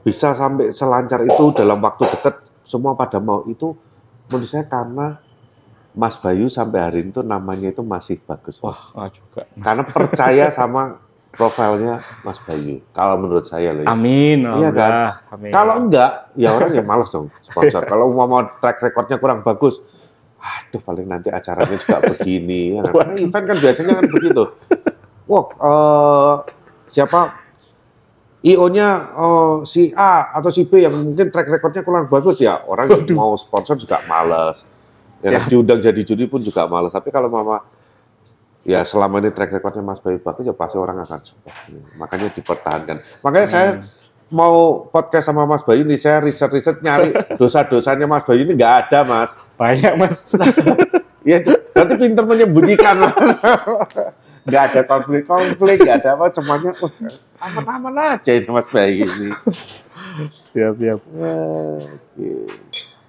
[0.00, 3.72] bisa sampai selancar itu dalam waktu dekat semua pada mau itu
[4.30, 5.18] menurut saya karena
[5.96, 8.60] Mas Bayu sampai hari ini tuh namanya itu masih bagus.
[8.60, 9.42] Wah, nggak juga.
[9.56, 11.00] Karena percaya sama
[11.32, 12.84] profilnya Mas Bayu.
[12.92, 13.84] Kalau menurut saya loh.
[13.84, 13.88] ya.
[13.92, 14.44] Amin.
[14.44, 14.92] Iya kan?
[15.32, 15.52] Amin.
[15.52, 17.80] Kalau enggak, ya orang ya males dong sponsor.
[17.88, 19.80] Kalau mau mau track recordnya kurang bagus,
[20.36, 22.76] aduh paling nanti acaranya juga begini.
[22.76, 22.92] Ya kan?
[22.92, 24.42] Karena event kan biasanya kan begitu.
[25.26, 26.34] Wah, eh,
[26.92, 27.45] siapa
[28.46, 32.86] IO-nya eh, si A atau si B yang mungkin track recordnya kurang bagus ya orang
[32.86, 34.62] yang mau sponsor juga males.
[35.18, 35.40] Ya?
[35.40, 35.48] Siap.
[35.48, 36.94] diundang jadi juri pun juga males.
[36.94, 37.64] Tapi kalau mama
[38.62, 41.56] ya selama ini track recordnya Mas Bayu bagus ya pasti orang akan support.
[41.98, 42.96] Makanya dipertahankan.
[43.26, 43.68] Makanya saya
[44.30, 48.98] mau podcast sama Mas Bayu ini saya riset-riset nyari dosa-dosanya Mas Bayu ini nggak ada
[49.02, 49.34] Mas.
[49.58, 50.34] banyak mas.
[51.26, 51.42] Ya
[51.74, 53.42] nanti pinter menyembunyikan Mas.
[54.46, 56.70] Nggak ada konflik-konflik, nggak ada apa semuanya
[57.36, 59.28] aman-aman aja ini Mas Bayu ini.
[60.54, 61.00] siap, siap.
[61.02, 61.34] Ya,
[61.82, 62.30] oke.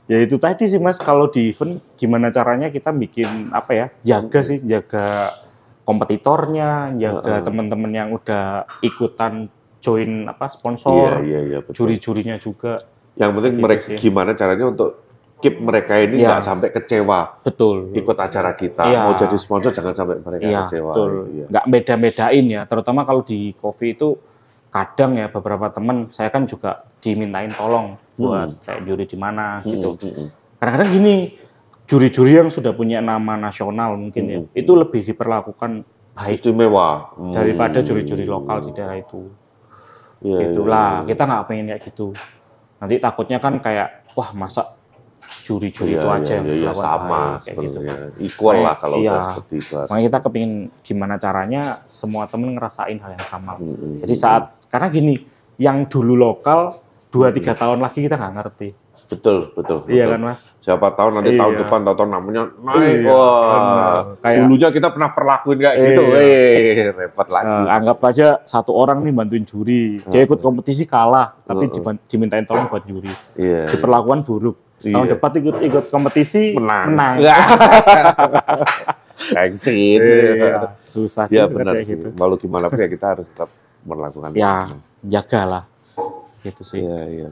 [0.08, 4.40] Ya itu tadi sih mas, kalau di event gimana caranya kita bikin apa ya, jaga
[4.42, 5.36] sih, jaga
[5.84, 7.44] kompetitornya, jaga Heeh.
[7.44, 11.86] teman-teman yang udah ikutan join apa Iya, sponsor, iya, iya, betul.
[11.86, 12.88] juri-jurinya juga.
[13.16, 13.98] Yang penting Gitu mereka sih.
[14.00, 15.07] gimana caranya untuk
[15.38, 16.28] keep mereka ini Iya.
[16.34, 17.94] nggak sampai kecewa Betul.
[17.94, 18.84] ikut acara kita.
[18.90, 19.06] Iya.
[19.06, 20.92] Mau jadi sponsor jangan sampai mereka Iya, kecewa.
[20.94, 21.12] betul.
[21.30, 21.46] Iya.
[21.50, 24.18] Nggak beda-bedain ya, terutama kalau di coffee itu
[24.68, 29.94] kadang ya beberapa teman saya kan juga dimintain tolong buat kayak juri di mana gitu.
[29.94, 30.28] Hmm, hmm, hmm.
[30.58, 31.16] Kadang-kadang gini,
[31.86, 34.50] juri-juri yang sudah punya nama nasional mungkin ya, Hmm.
[34.52, 35.72] itu lebih diperlakukan
[36.18, 37.14] baik Istimewa.
[37.14, 37.32] Hmm.
[37.32, 39.30] daripada juri-juri lokal di daerah itu.
[40.18, 42.08] Iya, Itulah, iya, kita nggak pengen kayak gitu.
[42.82, 44.77] Nanti takutnya kan kayak, wah masa
[45.48, 47.08] juri-juri Iya, itu iya, aja yang iya, iya, sama
[47.40, 47.62] baik, gitu.
[47.72, 47.96] sebenarnya.
[48.20, 49.16] Equal lah kalau Iya.
[49.32, 49.74] seperti itu.
[49.80, 53.54] Makanya kita kepingin gimana caranya semua temen ngerasain hal yang sama.
[53.56, 55.16] Hmm, Jadi saat, karena gini,
[55.56, 56.76] yang dulu lokal,
[57.08, 57.62] dua tiga Hmm.
[57.64, 58.70] tahun lagi kita nggak ngerti.
[59.08, 59.88] Betul, betul.
[59.88, 60.12] Iya betul.
[60.12, 60.42] kan mas?
[60.60, 61.40] Siapa tahu nanti Iya.
[61.40, 62.76] tahun depan tahun namanya naik.
[62.76, 63.96] Iya, Wah, benar.
[64.20, 66.02] Kayak- dulunya kita pernah perlakuin kayak gitu.
[66.04, 66.20] Iya.
[66.20, 67.48] Eh, repot lagi.
[67.48, 71.74] Eh, anggap aja satu orang nih bantuin juri, dia ikut kompetisi kalah, tapi Heeh.
[71.74, 73.08] diban- dimintain tolong buat juri.
[73.34, 73.72] Iya.
[73.72, 74.67] Diperlakukan buruk.
[74.78, 75.14] Tahun Iya.
[75.14, 76.94] depan ikut ikut kompetisi Menang.
[76.94, 77.16] menang.
[79.28, 80.00] Thanksin.
[80.00, 81.98] Iya, susah Ya juga benar kayak sih.
[81.98, 82.08] gitu.
[82.14, 83.50] Walau gimana pun ya kita harus tetap
[83.82, 84.30] melakukan.
[84.34, 84.70] Ya,
[85.02, 85.66] jagalah.
[86.40, 86.80] Gitu sih.
[86.80, 87.30] Iya, iya.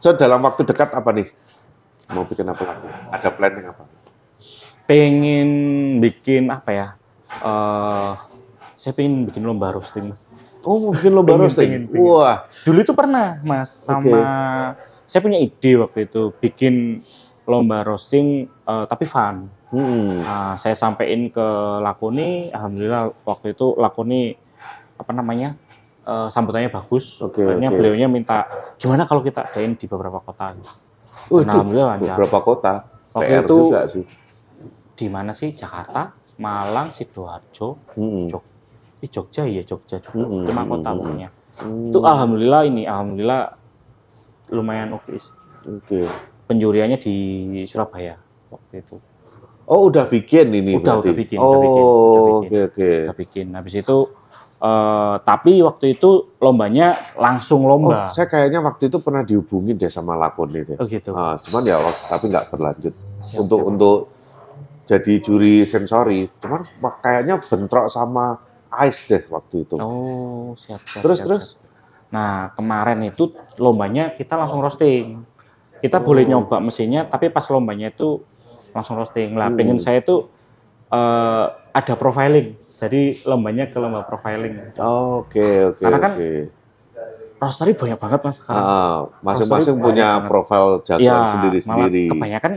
[0.00, 1.28] So dalam waktu dekat apa nih?
[2.08, 2.88] Mau bikin apa lagi?
[3.12, 3.84] Ada planning apa?
[4.84, 5.48] Pengen
[6.00, 6.88] bikin apa ya?
[7.30, 8.12] Eh,
[8.74, 10.26] saya pengen bikin lomba roasting, Mas.
[10.60, 11.68] Oh, mau bikin lomba Pengen, roasting.
[11.68, 12.02] pengen, pengen.
[12.02, 14.18] Wah, Dulu itu pernah, Mas, sama
[15.10, 17.02] saya punya ide waktu itu bikin
[17.44, 19.50] lomba roasting eh, tapi fun.
[19.74, 20.22] hmm.
[20.22, 21.46] Nah, saya sampaikan ke
[21.82, 24.30] Lakoni, alhamdulillah waktu itu Lakoni
[24.94, 25.58] apa namanya
[26.06, 27.18] eh, sambutannya bagus.
[27.20, 27.76] Oke, Akhirnya oke.
[27.76, 28.46] beliaunya minta
[28.78, 30.54] gimana kalau kita adain di beberapa kota.
[31.26, 32.16] Oh, Nah, alhamdulillah lancar.
[32.22, 32.72] beberapa kota.
[33.10, 34.04] Waktu PR itu juga sih.
[34.94, 35.50] Di mana sih?
[35.50, 38.30] Jakarta, Malang, sidoarjo, Hmm.
[38.30, 38.48] Jog-
[38.96, 41.28] di Jogja ya Jogja juga, Mm-mm, cuma kota pokoknya.
[41.60, 43.59] Hmm, Itu alhamdulillah ini, alhamdulillah
[44.50, 45.14] lumayan oke.
[45.16, 45.32] sih.
[45.66, 46.04] Oke.
[46.50, 47.16] Penjuriannya di
[47.64, 48.18] Surabaya
[48.50, 48.96] waktu itu.
[49.70, 51.14] Oh, udah bikin ini Udah, berarti?
[51.14, 52.90] udah bikin, udah bikin, udah Oh, oke oke.
[53.06, 53.46] Kita bikin.
[53.54, 53.98] Habis itu,
[54.58, 56.10] eh, tapi waktu itu
[56.42, 58.10] lombanya langsung Oh, lomba.
[58.10, 60.74] saya kayaknya waktu itu pernah dihubungin deh sama lakon itu.
[60.74, 61.14] Oh gitu.
[61.14, 61.78] Ah, cuman ya
[62.10, 62.94] tapi nggak berlanjut.
[63.22, 63.70] Siap, untuk siap.
[63.70, 63.98] untuk
[64.90, 66.66] jadi juri sensori, cuman
[66.98, 68.42] kayaknya bentrok sama
[68.86, 69.78] Ice deh waktu itu.
[69.78, 71.02] Oh, siap, siap.
[71.02, 71.59] terus siap, terus siap.
[72.10, 75.22] Nah, kemarin itu lombanya kita langsung roasting.
[75.80, 76.42] Kita boleh Oh.
[76.42, 78.20] nyoba mesinnya, tapi pas lombanya itu
[78.70, 79.34] langsung roasting.
[79.34, 79.56] Lah, Hmm.
[79.56, 80.26] pengen saya itu
[80.90, 82.58] eh, ada profiling.
[82.74, 84.74] Jadi lombanya ke lomba profiling.
[84.76, 86.30] Oh, Oke oke Karena kan oke.
[87.38, 88.58] Roastery banyak banget mas sekarang.
[88.60, 90.28] Ah, masing-masing punya banget.
[90.28, 92.10] profil jagoan malah sendiri-sendiri.
[92.10, 92.52] kebanyakan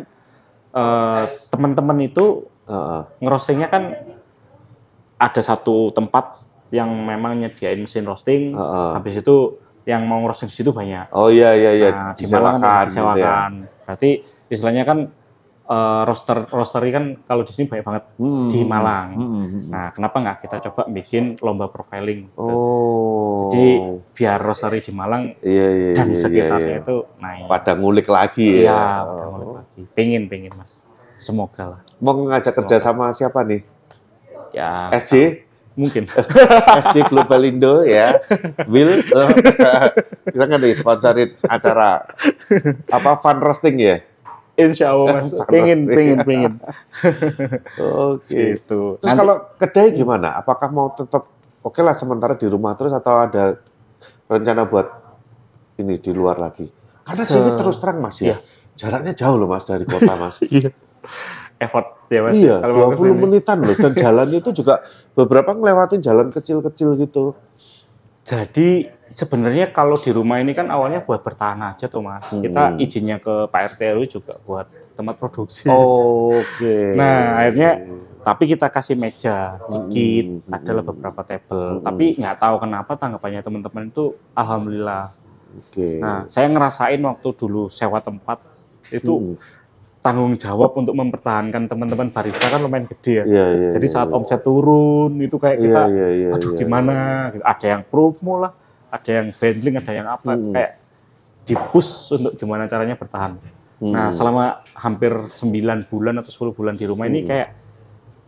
[0.74, 3.02] eh, teman-teman itu Ah, ah.
[3.20, 3.94] ngerostingnya kan
[5.16, 6.42] ada satu tempat
[6.74, 8.52] yang memang nyediain mesin roasting.
[8.52, 8.98] Ah.
[8.98, 9.36] Habis itu
[9.84, 11.12] yang mau ngerosting di situ banyak.
[11.12, 13.06] Oh iya iya iya Nah, di Malang disewakan kan gitu ya.
[13.14, 13.52] disewakan.
[13.84, 14.10] Berarti
[14.48, 15.00] istilahnya kan
[15.64, 19.08] eh, roster roastery kan kalau di sini banyak banget Hmm, di Malang.
[19.12, 19.64] hmm, hmm, hmm.
[19.70, 22.26] Nah, kenapa nggak kita coba bikin lomba profiling?
[22.26, 22.42] gitu.
[22.42, 23.38] Oh.
[23.46, 23.70] Jadi
[24.12, 26.82] biar roastery di Malang iya iya dan iya, sekitarnya iya, iya.
[26.82, 27.44] itu naik.
[27.48, 29.06] pada ngulik lagi Iya, ya.
[29.06, 29.54] mulai Oh.
[29.58, 29.82] lagi.
[29.94, 30.80] Pengen, pengen mas.
[31.16, 31.82] Semoga lah.
[31.98, 33.62] Mau ngajak kerja sama siapa nih?
[34.52, 35.44] Ya, SJ?
[35.74, 36.06] Mungkin.
[36.86, 38.18] SJ Global Indo ya.
[38.66, 39.30] Will eh,
[40.34, 42.08] kita kan sponsorin acara
[42.88, 43.98] apa fun roasting ya?
[44.54, 45.34] Insya Allah mas.
[45.34, 45.50] Nih.
[45.90, 46.54] pengen, pengen.
[47.80, 48.58] Oke.
[48.58, 49.02] Gitu.
[49.02, 50.38] Terus Nanti- kalau kedai gimana?
[50.38, 51.26] Apakah mau tetap
[51.60, 53.58] oke lah sementara di rumah terus atau ada
[54.30, 54.88] rencana buat
[55.82, 56.70] ini di luar lagi?
[57.02, 58.38] Karena Se- sini terus terang mas ya, Iya.
[58.78, 60.38] jaraknya jauh loh mas dari kota mas.
[60.54, 60.70] Iya.
[61.64, 62.34] Effort ya mas.
[62.34, 63.22] iya, Kalau mau 20 ke sini.
[63.22, 64.74] menitan loh dan jalannya itu juga
[65.14, 67.34] beberapa ngelewatin jalan kecil-kecil gitu.
[68.24, 68.70] Jadi
[69.10, 72.24] sebenarnya kalau di rumah ini kan awalnya buat bertahan aja tuh mas.
[72.26, 72.80] Kita Hmm.
[72.80, 75.68] izinnya ke Pak RT RW juga buat tempat produksi.
[75.68, 76.94] Oke.
[76.94, 77.84] Nah, akhirnya
[78.22, 80.56] tapi kita kasih meja dikit, Hmm.
[80.56, 81.70] adalah beberapa table.
[81.78, 81.84] Hmm.
[81.84, 85.12] Tapi nggak tahu kenapa tanggapannya teman-teman itu alhamdulillah.
[85.54, 86.00] Oke.
[86.00, 88.40] Nah, saya ngerasain waktu dulu sewa tempat
[88.90, 89.36] itu Hmm.
[90.04, 93.26] Tanggung jawab untuk mempertahankan teman-teman barista kan lumayan gede ya.
[93.26, 93.70] Iya, iya.
[93.80, 94.16] Jadi iya, saat iya.
[94.20, 96.60] omset turun itu kayak kita iya, iya, aduh iya.
[96.60, 96.96] gimana
[97.32, 97.44] gitu.
[97.48, 98.52] Ada yang promo lah,
[98.92, 100.52] ada yang bundling, ada yang apa Hmm.
[100.52, 100.72] kayak
[101.48, 103.40] dipus untuk gimana caranya bertahan.
[103.84, 104.16] Nah, Hmm.
[104.16, 104.44] selama
[104.76, 107.30] hampir 9 bulan atau 10 bulan di rumah ini Hmm.
[107.32, 107.50] kayak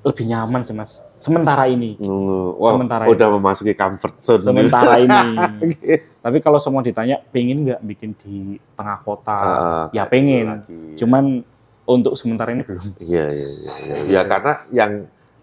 [0.05, 1.01] lebih nyaman sih, Mas.
[1.17, 1.97] Sementara ini.
[1.97, 4.43] Hmm, Wah, Sementara udah memasuki comfort zone.
[4.45, 5.17] Sementara ini.
[6.21, 9.33] Tapi kalau semua ditanya pengen nggak bikin di tengah kota?
[9.33, 10.61] Ah, ya pengen.
[10.93, 11.41] Cuman
[11.85, 12.97] untuk sementara ini belum.
[13.01, 13.95] Iya, iya, iya, iya.
[14.09, 14.91] Ya karena yang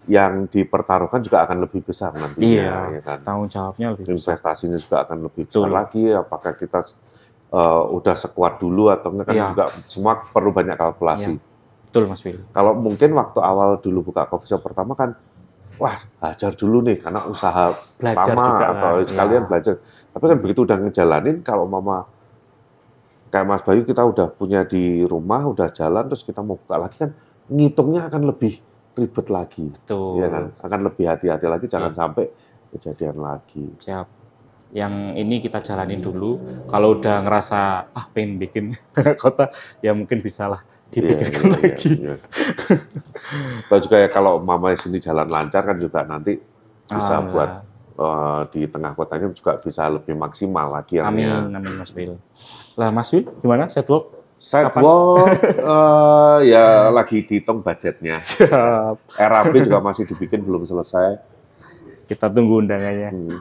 [0.03, 2.99] yang dipertaruhkan juga akan lebih besar nantinya, Iya.
[2.99, 3.17] ya kan.
[3.23, 4.35] Tanggung jawabnya lebih besar.
[4.35, 5.71] Investasinya juga akan lebih besar Betul.
[5.71, 6.03] lagi.
[6.11, 6.79] Apakah kita
[7.53, 9.47] eh, udah sekuat dulu atau enggak kan Iya.
[9.53, 11.37] juga semua perlu banyak kalkulasi.
[11.85, 12.41] Betul, Mas Will.
[12.49, 15.13] Kalau mungkin waktu awal dulu buka coffee shop pertama kan,
[15.77, 19.05] wah hajar dulu nih karena usaha Belajar lama juga atau kan.
[19.05, 19.47] sekalian Ya.
[19.47, 19.73] belajar.
[20.09, 22.09] Tapi kan begitu udah ngejalanin, kalau mama
[23.33, 27.01] kayak Mas Bayu kita udah punya di rumah, udah jalan, terus kita mau buka lagi
[27.01, 27.17] kan,
[27.49, 28.61] ngitungnya akan lebih
[28.93, 30.21] ribet lagi, Betul.
[30.21, 30.43] ya kan?
[30.61, 31.97] Akan lebih hati-hati lagi, jangan Iya.
[31.97, 32.25] sampai
[32.69, 33.65] kejadian lagi.
[33.81, 34.05] Siap.
[34.69, 36.37] Yang ini kita jalanin dulu.
[36.65, 37.59] Kalau udah ngerasa
[37.89, 38.77] ah pengen bikin
[39.21, 39.49] kota,
[39.81, 41.89] ya mungkin bisa lah dipikirkan Iya, iya, lagi.
[41.89, 42.77] iya, iya.
[43.65, 46.37] Atau juga ya kalau mama sini jalan lancar kan juga nanti
[46.85, 47.33] bisa Alhamdulillah.
[47.33, 47.49] buat
[47.97, 52.17] eh, di tengah kotanya juga bisa lebih maksimal lagi Amin, amin Mas Will.
[52.77, 54.23] Lah Mas Will, gimana setwork?
[54.43, 55.23] Sidewalk
[55.71, 58.19] eh, ya lagi dihitung budgetnya.
[58.19, 59.15] Siap.
[59.15, 61.15] RAP juga masih dibikin belum selesai.
[62.03, 63.09] Kita tunggu undangannya.
[63.15, 63.39] Hmm.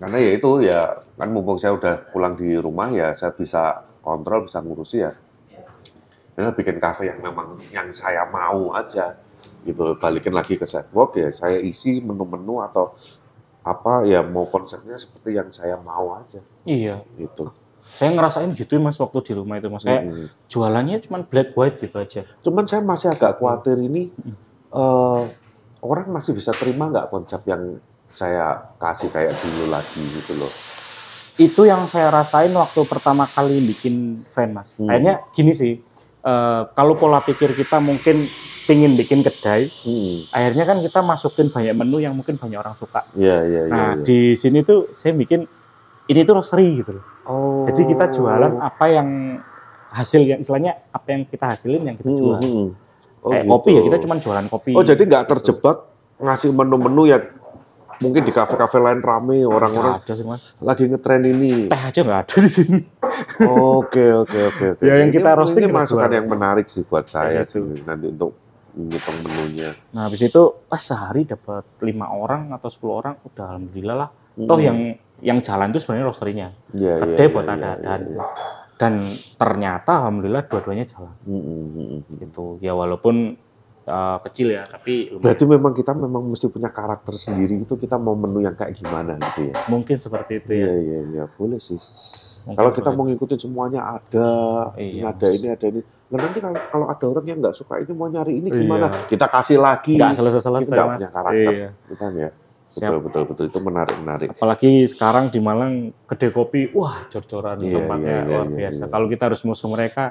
[0.00, 0.80] Karena ya itu ya
[1.20, 5.12] kan mumpung saya udah pulang di rumah ya saya bisa kontrol bisa ngurusi ya.
[6.32, 9.20] Karena bikin kafe yang memang yang saya mau aja
[9.62, 12.92] gitu balikin lagi ke sidewalk ya saya isi menu-menu atau
[13.62, 17.02] apa ya mau konsepnya seperti yang saya mau aja Iya.
[17.14, 17.50] gitu.
[17.82, 19.82] Saya ngerasain gitu mas waktu di rumah itu mas.
[19.82, 20.26] Kayak Mm-mm.
[20.46, 22.22] jualannya cuma black white gitu aja.
[22.42, 24.10] Cuman saya masih agak khawatir ini
[24.70, 25.22] eh,
[25.82, 30.52] orang masih bisa terima nggak konsep yang saya kasih kayak dulu lagi gitu loh.
[31.34, 34.70] Itu yang saya rasain waktu pertama kali bikin fan mas.
[34.78, 34.86] Hmm.
[34.86, 35.72] Akhirnya gini sih.
[36.22, 38.26] Eh, kalau pola pikir kita mungkin
[38.62, 40.22] pingin bikin kedai, Hmm.
[40.30, 43.02] akhirnya kan kita masukin banyak menu yang mungkin banyak orang suka.
[43.12, 43.60] Iya iya iya.
[43.68, 44.02] Nah, iya.
[44.02, 45.42] di sini tuh saya bikin
[46.04, 47.04] ini tuh roastery gitu loh.
[47.24, 47.62] Oh.
[47.62, 49.08] Jadi kita jualan apa yang
[49.90, 52.38] hasil yang istilahnya apa yang kita hasilin yang kita Hmm, jual.
[52.38, 52.68] hmm.
[53.18, 53.52] Oh, Kayak gitu.
[53.52, 54.70] kopi ya kita cuma jualan kopi.
[54.72, 55.76] Oh jadi nggak terjebak
[56.18, 57.22] ngasih menu-menu yang
[58.00, 60.54] mungkin di kafe-kafe lain rame orang-orang ada sih mas.
[60.58, 61.68] lagi ngetren ini.
[61.68, 62.80] Teh aja nggak ada di sini.
[63.44, 64.66] Oke oke oke.
[64.80, 67.60] Ya, yang Ini- kita roasting ini masukan yang menarik sih buat saya gitu.
[67.60, 68.32] sih nanti untuk
[68.72, 69.68] ngitung menunya.
[69.92, 74.10] Nah habis itu pas sehari dapat lima orang atau 10 orang udah alhamdulillah lah.
[74.32, 74.64] Toh Hmm.
[74.64, 74.78] yang
[75.20, 76.48] yang jalan itu sebenarnya roasterinya.
[76.72, 77.04] Iya iya.
[77.04, 78.10] Gede iya, buat iya, iya, gitu.
[78.16, 78.24] iya.
[78.74, 78.92] Dan
[79.36, 81.14] ternyata alhamdulillah dua-duanya jalan.
[81.22, 81.98] Hmm, hmm, hmm.
[82.18, 82.44] Gitu.
[82.58, 83.36] Ya walaupun
[83.84, 85.22] uh, kecil ya tapi lumayan.
[85.22, 89.18] Berarti memang kita memang mesti punya karakter sendiri itu kita mau menu yang kayak gimana
[89.18, 89.54] gitu ya.
[89.66, 90.74] mungkin seperti itu Iya ya.
[90.76, 91.78] iya iya boleh sih.
[92.42, 94.28] Mungkin Kalau kita mau ngikutin semuanya ada,
[94.74, 95.36] ini Iya, ada Mas.
[95.38, 95.80] ini ada ini.
[96.10, 98.58] Nah nanti kalau, kalau ada orang yang nggak suka ini mau nyari ini Iya.
[98.58, 98.86] gimana?
[99.06, 99.94] Kita kasih lagi.
[99.94, 100.98] nggak Kita selesai-selesai nggak mas.
[100.98, 101.68] punya karakter, Iya.
[101.86, 102.30] Kita ya.
[102.66, 102.88] Siap.
[102.88, 104.28] Betul betul betul itu menarik menarik.
[104.32, 105.72] Apalagi sekarang di Malang
[106.08, 108.82] gede kopi, wah jor-joran Iya, tempatnya iya, iya, luar iya, biasa.
[108.82, 108.90] iya.
[108.90, 110.04] Kalau kita harus musuh mereka,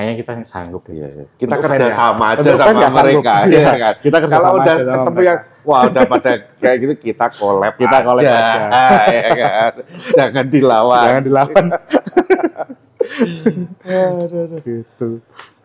[0.00, 1.04] kayaknya kita sanggup ya.
[1.36, 1.92] Kita Untuk kerja ya.
[1.92, 3.34] sama aja Untuk sama mereka.
[3.44, 3.94] Iya kan?
[4.00, 5.28] Kita kerja Kalau sama udah aja sama ketemu mereka.
[5.28, 8.32] yang wah udah pada kayak gitu kita collab Kita collab aja.
[9.12, 9.72] ya kan?
[10.16, 11.04] Jangan dilawan.
[11.04, 11.64] Jangan dilawan.
[14.60, 15.08] gitu.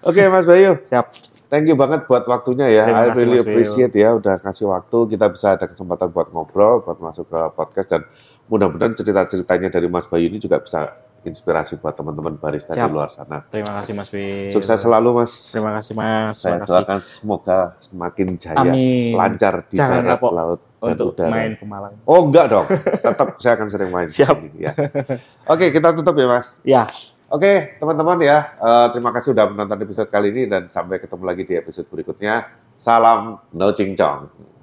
[0.01, 1.05] Oke Mas Bayu, Siap.
[1.47, 2.83] thank you banget buat waktunya ya.
[2.85, 6.99] Terima I really appreciate ya udah kasih waktu kita bisa ada kesempatan buat ngobrol, buat
[6.99, 8.01] masuk ke podcast dan
[8.45, 10.93] mudah-mudahan cerita-ceritanya dari Mas Bayu ini juga bisa
[11.25, 12.91] inspirasi buat teman-teman barista di Siap.
[12.93, 13.41] luar sana.
[13.49, 14.49] Terima kasih Mas Wi.
[14.53, 15.33] Sukses selalu Mas.
[15.49, 16.33] Terima kasih Mas.
[16.37, 16.73] Saya Terima kasih.
[16.77, 19.13] doakan semoga semakin jaya, Amin.
[19.13, 21.31] lancar di Jangan darat, laut, dan Untuk udara.
[21.33, 21.93] main ke Malang.
[22.05, 22.65] Oh enggak dong,
[23.01, 24.07] tetap saya akan sering main.
[24.07, 24.35] Siap.
[24.37, 24.71] di sini, ya.
[25.49, 26.61] Oke, kita tutup ya Mas.
[26.61, 26.85] Ya,
[27.25, 31.43] Oke, teman-teman ya, eh, terima kasih sudah menonton episode kali ini dan sampai ketemu lagi
[31.43, 32.45] di episode berikutnya.
[32.77, 34.53] Salam no cincong.